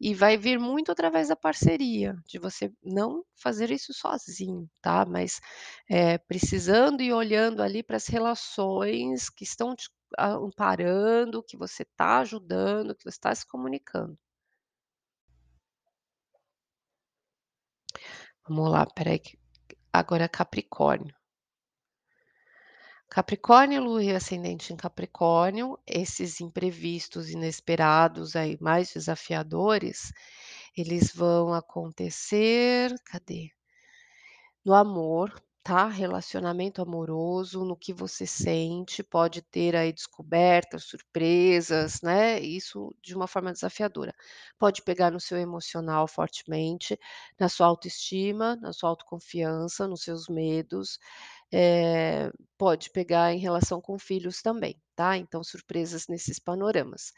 E 0.00 0.14
vai 0.14 0.36
vir 0.36 0.58
muito 0.58 0.90
através 0.92 1.28
da 1.28 1.36
parceria, 1.36 2.16
de 2.26 2.38
você 2.38 2.72
não 2.82 3.24
fazer 3.36 3.70
isso 3.70 3.92
sozinho, 3.94 4.68
tá, 4.82 5.04
mas, 5.06 5.40
eh, 5.90 6.18
precisando 6.18 7.02
e 7.02 7.12
olhando 7.12 7.62
ali 7.62 7.82
para 7.82 7.96
as 7.96 8.06
relações 8.08 9.28
que 9.30 9.44
estão 9.44 9.74
te 9.76 9.88
amparando, 10.18 11.42
que 11.42 11.56
você 11.56 11.82
está 11.82 12.20
ajudando, 12.20 12.94
que 12.94 13.04
você 13.04 13.16
está 13.18 13.34
se 13.34 13.46
comunicando. 13.46 14.18
Vamos 18.48 18.70
lá, 18.70 18.82
espera 18.82 19.10
aí 19.10 19.18
que 19.18 19.38
agora 19.92 20.24
é 20.24 20.28
Capricórnio. 20.28 21.14
Capricórnio, 23.10 23.82
lua 23.82 24.02
e 24.02 24.14
ascendente 24.14 24.72
em 24.72 24.76
Capricórnio, 24.76 25.78
esses 25.86 26.40
imprevistos, 26.40 27.28
inesperados 27.28 28.34
aí, 28.34 28.56
mais 28.58 28.92
desafiadores, 28.92 30.12
eles 30.74 31.12
vão 31.14 31.52
acontecer 31.52 32.94
cadê? 33.04 33.50
No 34.64 34.72
amor, 34.74 35.30
tá, 35.68 35.86
relacionamento 35.86 36.80
amoroso, 36.80 37.62
no 37.64 37.76
que 37.76 37.92
você 37.92 38.26
sente, 38.26 39.02
pode 39.02 39.42
ter 39.42 39.76
aí 39.76 39.92
descobertas, 39.92 40.84
surpresas, 40.84 42.00
né, 42.02 42.40
isso 42.40 42.94
de 43.02 43.14
uma 43.14 43.26
forma 43.26 43.52
desafiadora. 43.52 44.14
Pode 44.58 44.80
pegar 44.82 45.10
no 45.10 45.20
seu 45.20 45.36
emocional 45.38 46.08
fortemente, 46.08 46.98
na 47.38 47.48
sua 47.50 47.66
autoestima, 47.66 48.56
na 48.56 48.72
sua 48.72 48.88
autoconfiança, 48.90 49.86
nos 49.86 50.02
seus 50.02 50.26
medos, 50.28 50.98
eh, 51.52 52.30
pode 52.58 52.90
pegar 52.90 53.32
em 53.34 53.38
relação 53.38 53.80
com 53.80 53.98
filhos 53.98 54.42
também, 54.42 54.80
tá, 54.96 55.16
então 55.18 55.44
surpresas 55.44 56.06
nesses 56.08 56.38
panoramas. 56.38 57.12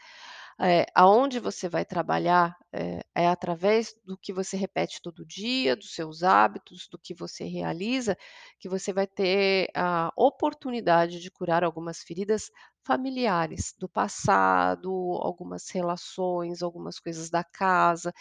Eh, 0.63 0.85
aonde 0.95 1.39
você 1.41 1.69
vai 1.71 1.85
trabalhar, 1.87 2.55
eh, 2.73 3.01
é 3.15 3.27
através 3.29 3.95
do 4.05 4.17
que 4.19 4.31
você 4.33 4.57
repete 4.59 5.01
todo 5.03 5.25
dia, 5.25 5.75
dos 5.75 5.95
seus 5.95 6.23
hábitos, 6.23 6.87
do 6.89 6.99
que 6.99 7.15
você 7.15 7.45
realiza, 7.45 8.17
que 8.59 8.69
você 8.69 8.93
vai 8.93 9.07
ter 9.07 9.71
a 9.75 10.13
oportunidade 10.17 11.19
de 11.21 11.31
curar 11.31 11.65
algumas 11.65 12.01
feridas 12.03 12.51
familiares 12.85 13.75
do 13.79 13.89
passado, 13.89 14.91
algumas 15.23 15.71
relações, 15.71 16.63
algumas 16.63 16.99
coisas 17.01 17.31
da 17.31 17.43
casa. 17.43 18.13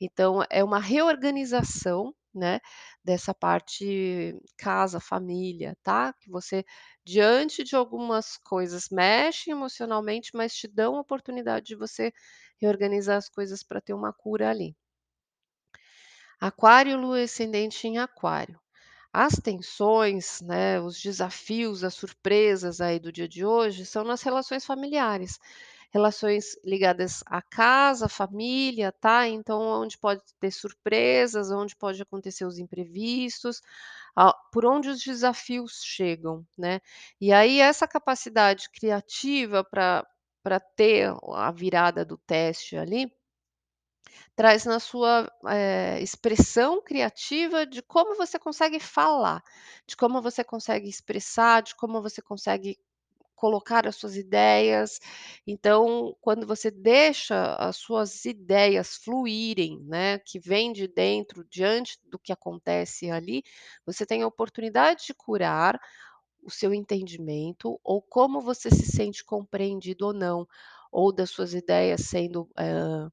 Então 0.00 0.42
é 0.50 0.62
uma 0.62 0.80
reorganização, 0.80 2.14
né, 2.36 2.60
dessa 3.04 3.34
parte 3.34 4.38
casa, 4.56 5.00
família, 5.00 5.76
tá, 5.82 6.12
que 6.14 6.30
você 6.30 6.64
diante 7.04 7.64
de 7.64 7.76
algumas 7.76 8.36
coisas 8.38 8.88
mexe 8.90 9.50
emocionalmente, 9.50 10.30
mas 10.34 10.54
te 10.54 10.68
dão 10.68 10.96
a 10.96 11.00
oportunidade 11.00 11.66
de 11.66 11.76
você 11.76 12.12
reorganizar 12.60 13.16
as 13.16 13.28
coisas 13.28 13.62
para 13.62 13.80
ter 13.80 13.94
uma 13.94 14.12
cura 14.12 14.50
ali. 14.50 14.76
Aquário, 16.40 16.96
lua 16.98 17.20
ascendente 17.22 17.86
em 17.86 17.98
aquário. 17.98 18.58
As 19.12 19.34
tensões, 19.34 20.40
né, 20.42 20.80
os 20.80 21.00
desafios, 21.00 21.84
as 21.84 21.94
surpresas 21.94 22.80
aí 22.80 23.00
do 23.00 23.12
dia 23.12 23.28
de 23.28 23.44
hoje 23.46 23.86
são 23.86 24.04
nas 24.04 24.22
relações 24.22 24.64
familiares, 24.66 25.38
relações 25.92 26.56
ligadas 26.64 27.22
à 27.26 27.42
casa, 27.42 28.08
família, 28.08 28.92
tá, 28.92 29.28
então 29.28 29.60
onde 29.82 29.98
pode 29.98 30.22
ter 30.40 30.50
surpresas, 30.50 31.50
onde 31.50 31.76
pode 31.76 32.02
acontecer 32.02 32.44
os 32.44 32.58
imprevistos, 32.58 33.60
por 34.52 34.66
onde 34.66 34.88
os 34.88 35.02
desafios 35.02 35.82
chegam, 35.84 36.46
né. 36.58 36.80
E 37.20 37.32
aí 37.32 37.60
essa 37.60 37.86
capacidade 37.88 38.70
criativa 38.70 39.64
para 39.64 40.60
ter 40.76 41.12
a 41.34 41.50
virada 41.52 42.04
do 42.04 42.16
teste 42.18 42.76
ali 42.76 43.10
Traz 44.36 44.66
na 44.66 44.78
sua, 44.78 45.26
eh, 45.48 45.98
expressão 46.02 46.82
criativa 46.82 47.64
de 47.66 47.82
como 47.82 48.14
você 48.16 48.38
consegue 48.38 48.78
falar, 48.78 49.42
de 49.88 49.96
como 49.96 50.20
você 50.20 50.44
consegue 50.44 50.88
expressar, 50.90 51.62
de 51.62 51.74
como 51.74 52.02
você 52.02 52.20
consegue 52.20 52.78
colocar 53.36 53.86
as 53.86 53.96
suas 53.96 54.16
ideias. 54.16 54.98
Então, 55.46 56.16
quando 56.20 56.46
você 56.46 56.70
deixa 56.70 57.54
as 57.56 57.76
suas 57.76 58.24
ideias 58.24 58.96
fluírem, 58.96 59.80
né, 59.84 60.18
que 60.20 60.38
vem 60.40 60.72
de 60.72 60.88
dentro, 60.88 61.44
diante 61.50 61.98
do 62.10 62.18
que 62.18 62.32
acontece 62.32 63.10
ali, 63.10 63.42
você 63.86 64.06
tem 64.06 64.22
a 64.22 64.26
oportunidade 64.28 65.06
de 65.06 65.14
curar 65.14 65.78
o 66.42 66.50
seu 66.50 66.72
entendimento 66.74 67.80
ou 67.84 68.00
como 68.02 68.40
você 68.40 68.70
se 68.70 68.86
sente 68.86 69.24
compreendido 69.24 70.06
ou 70.06 70.12
não, 70.14 70.46
ou 70.92 71.12
das 71.12 71.30
suas 71.30 71.54
ideias 71.54 72.02
sendo, 72.02 72.48
hã 72.58 73.10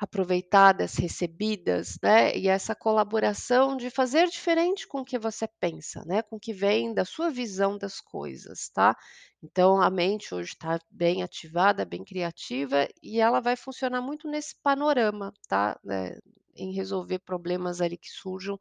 Aproveitadas, 0.00 0.94
recebidas, 0.96 1.98
né, 2.02 2.34
e 2.36 2.48
essa 2.48 2.74
colaboração 2.74 3.76
de 3.76 3.90
fazer 3.90 4.28
diferente 4.28 4.88
com 4.88 5.00
o 5.00 5.04
que 5.04 5.18
você 5.18 5.46
pensa, 5.60 6.02
né, 6.06 6.22
com 6.22 6.36
o 6.36 6.40
que 6.40 6.52
vem 6.54 6.92
da 6.94 7.04
sua 7.04 7.30
visão 7.30 7.76
das 7.78 8.00
coisas, 8.00 8.68
tá. 8.70 8.96
Então 9.42 9.80
a 9.80 9.90
mente 9.90 10.34
hoje 10.34 10.52
está 10.54 10.80
bem 10.90 11.22
ativada, 11.22 11.84
bem 11.84 12.02
criativa 12.02 12.88
e 13.02 13.20
ela 13.20 13.40
vai 13.40 13.56
funcionar 13.56 14.00
muito 14.00 14.26
nesse 14.28 14.54
panorama, 14.62 15.32
tá, 15.46 15.78
né, 15.84 16.16
em 16.56 16.72
resolver 16.72 17.18
problemas 17.20 17.80
ali 17.82 17.98
que 17.98 18.08
surjam 18.10 18.58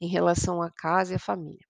em 0.00 0.08
relação 0.08 0.62
à 0.62 0.70
casa 0.72 1.12
e 1.14 1.16
à 1.16 1.20
família. 1.20 1.66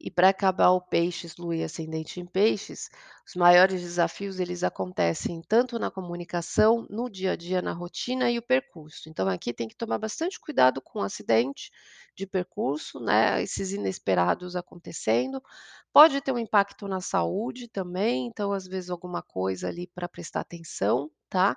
E 0.00 0.10
para 0.12 0.28
acabar 0.28 0.70
o 0.70 0.80
peixes, 0.80 1.36
lua 1.36 1.56
e 1.56 1.64
ascendente 1.64 2.20
em 2.20 2.26
peixes, 2.26 2.88
os 3.26 3.34
maiores 3.34 3.80
desafios 3.82 4.38
eles 4.38 4.62
acontecem 4.62 5.42
tanto 5.48 5.76
na 5.78 5.90
comunicação, 5.90 6.86
no 6.88 7.10
dia 7.10 7.32
a 7.32 7.36
dia, 7.36 7.60
na 7.60 7.72
rotina 7.72 8.30
e 8.30 8.38
o 8.38 8.42
percurso. 8.42 9.08
Então 9.08 9.28
aqui 9.28 9.52
tem 9.52 9.66
que 9.66 9.74
tomar 9.76 9.98
bastante 9.98 10.38
cuidado 10.38 10.80
com 10.80 11.00
o 11.00 11.02
acidente 11.02 11.70
de 12.14 12.26
percurso, 12.26 13.00
né, 13.00 13.42
esses 13.42 13.72
inesperados 13.72 14.54
acontecendo. 14.54 15.42
Pode 15.92 16.20
ter 16.20 16.30
um 16.32 16.38
impacto 16.38 16.86
na 16.86 17.00
saúde 17.00 17.66
também, 17.68 18.26
então 18.26 18.52
às 18.52 18.66
vezes 18.68 18.90
alguma 18.90 19.20
coisa 19.22 19.66
ali 19.68 19.86
para 19.88 20.08
prestar 20.08 20.40
atenção, 20.40 21.10
tá? 21.28 21.56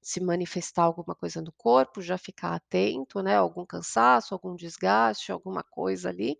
Se 0.00 0.20
manifestar 0.20 0.84
alguma 0.84 1.14
coisa 1.14 1.40
no 1.42 1.52
corpo, 1.52 2.02
já 2.02 2.18
ficar 2.18 2.54
atento, 2.54 3.22
né, 3.22 3.36
algum 3.36 3.64
cansaço, 3.66 4.34
algum 4.34 4.54
desgaste, 4.56 5.32
alguma 5.32 5.62
coisa 5.62 6.08
ali. 6.10 6.38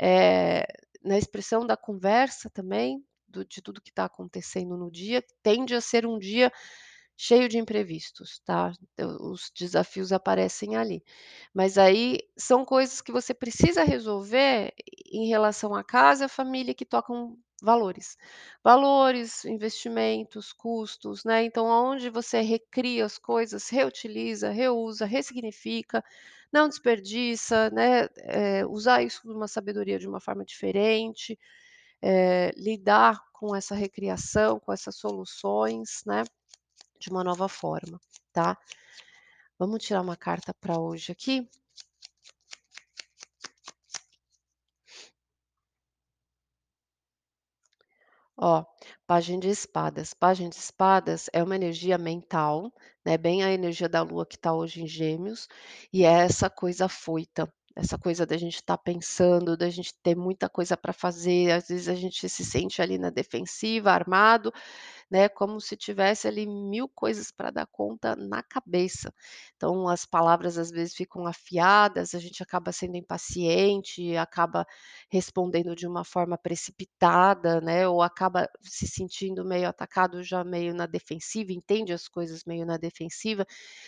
Eh, 0.00 0.66
na 1.02 1.18
expressão 1.18 1.66
da 1.66 1.76
conversa 1.76 2.50
também, 2.50 3.04
do 3.28 3.44
de 3.44 3.62
tudo 3.62 3.80
que 3.82 3.90
está 3.90 4.04
acontecendo 4.06 4.76
no 4.76 4.90
dia, 4.90 5.22
tende 5.42 5.74
a 5.74 5.80
ser 5.80 6.06
um 6.06 6.18
dia 6.18 6.52
cheio 7.16 7.48
de 7.48 7.58
imprevistos, 7.58 8.40
tá. 8.44 8.72
Então 8.94 9.16
os 9.32 9.50
desafios 9.56 10.12
aparecem 10.12 10.76
ali. 10.76 11.02
Mas 11.54 11.78
aí 11.78 12.20
são 12.38 12.64
coisas 12.64 13.00
que 13.02 13.12
você 13.12 13.34
precisa 13.34 13.84
resolver 13.84 14.72
em 15.12 15.28
relação 15.28 15.74
à 15.74 15.84
casa 15.84 16.26
à 16.26 16.28
família 16.28 16.74
que 16.74 16.84
tocam 16.86 17.36
valores. 17.62 18.16
Valores, 18.62 19.44
investimentos, 19.44 20.52
custos, 20.52 21.24
né, 21.24 21.44
então 21.44 21.70
aonde 21.72 22.10
você 22.10 22.40
recria 22.40 23.04
as 23.06 23.18
coisas, 23.18 23.68
reutiliza, 23.68 24.50
reusa, 24.50 25.06
ressignifica, 25.06 26.04
não 26.52 26.68
desperdiça, 26.68 27.70
né, 27.70 28.08
eh, 28.18 28.66
usar 28.66 29.02
isso 29.02 29.22
com 29.22 29.30
uma 29.32 29.48
sabedoria 29.48 29.98
de 29.98 30.08
uma 30.08 30.20
forma 30.20 30.44
diferente, 30.44 31.38
eh, 32.02 32.52
lidar 32.56 33.20
com 33.32 33.54
essa 33.56 33.74
recriação, 33.74 34.60
com 34.60 34.72
essas 34.72 34.96
soluções, 34.96 36.02
né, 36.06 36.24
de 37.00 37.10
uma 37.10 37.24
nova 37.24 37.48
forma, 37.48 38.00
tá. 38.32 38.58
Vamos 39.58 39.84
tirar 39.84 40.02
uma 40.02 40.16
carta 40.16 40.54
para 40.60 40.78
hoje 40.80 41.10
aqui? 41.12 41.48
Ó, 48.40 48.64
Pajem 49.06 49.38
de 49.40 49.48
espadas. 49.48 50.14
Pajem 50.14 50.48
de 50.48 50.56
espadas 50.56 51.28
é 51.32 51.42
uma 51.42 51.56
energia 51.56 51.98
mental, 51.98 52.72
né, 53.04 53.18
bem 53.18 53.42
a 53.42 53.52
energia 53.52 53.88
da 53.88 54.00
lua 54.02 54.24
que 54.24 54.36
está 54.36 54.52
hoje 54.54 54.80
em 54.82 54.86
Gêmeos, 54.86 55.48
e 55.92 56.04
é 56.04 56.12
essa 56.24 56.48
coisa 56.48 56.84
afoita, 56.84 57.52
essa 57.74 57.98
coisa 57.98 58.24
da 58.24 58.36
gente 58.36 58.54
estar 58.56 58.78
pensando, 58.78 59.56
da 59.56 59.68
gente 59.70 59.92
ter 60.02 60.14
muita 60.16 60.48
coisa 60.48 60.76
para 60.76 60.92
fazer, 60.92 61.50
às 61.52 61.66
vezes 61.68 61.88
a 61.88 61.94
gente 61.96 62.28
se 62.28 62.44
sente 62.44 62.80
ali 62.80 62.96
na 62.96 63.10
defensiva, 63.10 63.90
armado, 63.92 64.52
né, 65.10 65.28
como 65.28 65.60
se 65.60 65.76
tivesse 65.76 66.26
ali 66.28 66.46
1000 66.46 66.88
coisas 66.88 67.30
para 67.30 67.50
dar 67.50 67.66
conta 67.66 68.14
na 68.16 68.42
cabeça. 68.42 69.12
Então 69.56 69.88
as 69.88 70.04
palavras 70.06 70.58
às 70.58 70.70
vezes 70.70 70.94
ficam 70.94 71.26
afiadas, 71.26 72.14
a 72.14 72.18
gente 72.18 72.42
acaba 72.42 72.72
sendo 72.72 72.96
impaciente, 72.96 74.16
acaba 74.16 74.66
respondendo 75.10 75.74
de 75.74 75.86
uma 75.86 76.04
forma 76.04 76.36
precipitada, 76.38 77.60
né, 77.60 77.88
ou 77.88 78.02
acaba 78.02 78.48
se 78.62 78.86
sentindo 78.86 79.44
meio 79.44 79.68
atacado, 79.68 80.22
já 80.22 80.44
meio 80.44 80.74
na 80.74 80.86
defensiva, 80.86 81.52
entende 81.52 81.92
as 81.92 82.08
coisas 82.08 82.44
meio 82.44 82.64
na 82.66 82.76
defensiva. 82.76 83.46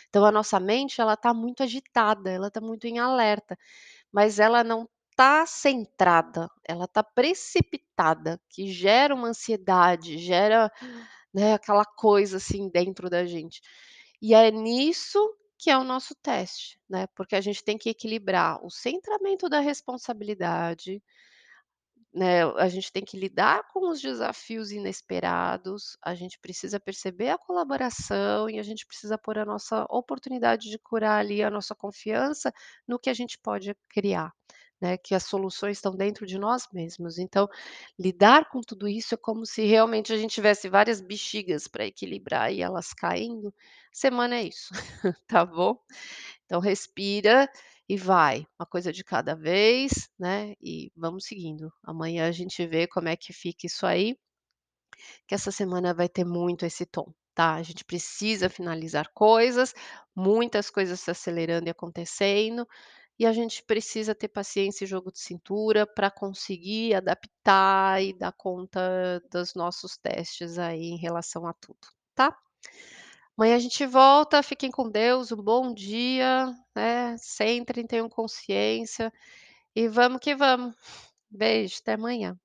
Então 0.08 0.24
a 0.24 0.32
nossa 0.32 0.58
mente 0.60 1.00
ela 1.00 1.14
está 1.14 1.32
muito 1.34 1.62
agitada, 1.62 2.30
ela 2.30 2.48
está 2.48 2.60
muito 2.60 2.86
em 2.86 2.98
alerta, 2.98 3.56
mas 4.12 4.38
ela 4.38 4.64
não 4.64 4.88
está 5.10 5.46
centrada, 5.46 6.50
ela 6.64 6.84
está 6.84 7.02
precipitada, 7.02 8.40
que 8.48 8.72
gera 8.72 9.14
uma 9.14 9.28
ansiedade, 9.28 10.18
gera, 10.18 10.70
né, 11.34 11.54
aquela 11.54 11.84
coisa 11.84 12.38
assim 12.38 12.68
dentro 12.70 13.10
da 13.10 13.24
gente. 13.26 13.60
E 14.22 14.34
é 14.34 14.50
nisso 14.50 15.18
que 15.58 15.70
é 15.70 15.76
o 15.76 15.84
nosso 15.84 16.14
teste, 16.14 16.80
né, 16.88 17.06
porque 17.14 17.36
a 17.36 17.40
gente 17.40 17.62
tem 17.62 17.76
que 17.76 17.90
equilibrar 17.90 18.64
o 18.64 18.70
centramento 18.70 19.48
da 19.48 19.60
responsabilidade, 19.60 21.02
né, 22.12 22.44
a 22.56 22.68
gente 22.68 22.90
tem 22.92 23.04
que 23.04 23.16
lidar 23.16 23.68
com 23.72 23.90
os 23.90 24.00
desafios 24.00 24.72
inesperados, 24.72 25.96
a 26.02 26.14
gente 26.14 26.38
precisa 26.40 26.80
perceber 26.80 27.28
a 27.28 27.38
colaboração 27.38 28.50
e 28.50 28.58
a 28.58 28.62
gente 28.62 28.86
precisa 28.86 29.16
pôr 29.16 29.38
a 29.38 29.44
nossa 29.44 29.86
oportunidade 29.88 30.70
de 30.70 30.78
curar 30.78 31.20
ali 31.20 31.42
a 31.42 31.50
nossa 31.50 31.74
confiança 31.74 32.52
no 32.86 32.98
que 32.98 33.10
a 33.10 33.14
gente 33.14 33.38
pode 33.38 33.76
criar, 33.88 34.32
né, 34.80 34.96
que 34.96 35.14
as 35.14 35.24
soluções 35.24 35.76
estão 35.78 35.94
dentro 35.94 36.26
de 36.26 36.38
nós 36.38 36.66
mesmos. 36.72 37.18
Então, 37.18 37.48
lidar 37.98 38.48
com 38.50 38.60
tudo 38.60 38.88
isso 38.88 39.14
é 39.14 39.18
como 39.18 39.44
se 39.46 39.64
realmente 39.64 40.12
a 40.12 40.16
gente 40.16 40.34
tivesse 40.34 40.68
várias 40.68 41.00
bexigas 41.00 41.68
para 41.68 41.86
equilibrar 41.86 42.52
e 42.52 42.62
elas 42.62 42.92
caindo. 42.92 43.52
Semana 43.92 44.36
é 44.36 44.44
isso, 44.44 44.70
tá 45.26 45.44
bom? 45.44 45.76
Então 46.46 46.60
respira 46.60 47.48
e 47.88 47.96
vai, 47.96 48.46
uma 48.58 48.66
coisa 48.66 48.92
de 48.92 49.02
cada 49.04 49.34
vez, 49.34 50.08
né, 50.18 50.54
e 50.62 50.92
vamos 50.96 51.24
seguindo. 51.24 51.72
Amanhã 51.82 52.28
a 52.28 52.32
gente 52.32 52.64
vê 52.66 52.86
como 52.86 53.08
é 53.08 53.16
que 53.16 53.32
fica 53.32 53.66
isso 53.66 53.86
aí 53.86 54.16
que 55.26 55.34
essa 55.34 55.50
semana 55.50 55.94
vai 55.94 56.08
ter 56.08 56.24
muito 56.24 56.64
esse 56.66 56.84
tom, 56.86 57.12
tá. 57.34 57.54
A 57.54 57.62
gente 57.62 57.84
precisa 57.84 58.48
finalizar 58.48 59.10
coisas, 59.14 59.74
muitas 60.14 60.70
coisas 60.70 61.00
se 61.00 61.10
acelerando 61.10 61.68
e 61.68 61.70
acontecendo, 61.70 62.66
e 63.20 63.26
a 63.26 63.34
gente 63.34 63.62
precisa 63.62 64.14
ter 64.14 64.28
paciência 64.28 64.84
e 64.84 64.86
jogo 64.86 65.12
de 65.12 65.20
cintura 65.20 65.86
para 65.86 66.10
conseguir 66.10 66.94
adaptar 66.94 68.02
e 68.02 68.14
dar 68.14 68.32
conta 68.32 69.22
dos 69.30 69.54
nossos 69.54 69.98
testes 69.98 70.58
aí 70.58 70.84
em 70.84 70.96
relação 70.96 71.46
a 71.46 71.52
tudo, 71.52 71.86
tá. 72.14 72.34
Amanhã 73.36 73.56
a 73.56 73.58
gente 73.58 73.84
volta, 73.84 74.42
fiquem 74.42 74.70
com 74.70 74.88
Deus, 74.88 75.30
um 75.32 75.36
bom 75.36 75.74
dia, 75.74 76.46
né, 76.74 77.14
centrem, 77.18 77.86
tenham 77.86 78.08
consciência 78.08 79.12
e 79.76 79.86
vamos 79.86 80.20
que 80.20 80.34
vamos. 80.34 80.74
Beijo, 81.30 81.76
até 81.82 81.92
amanhã. 81.92 82.38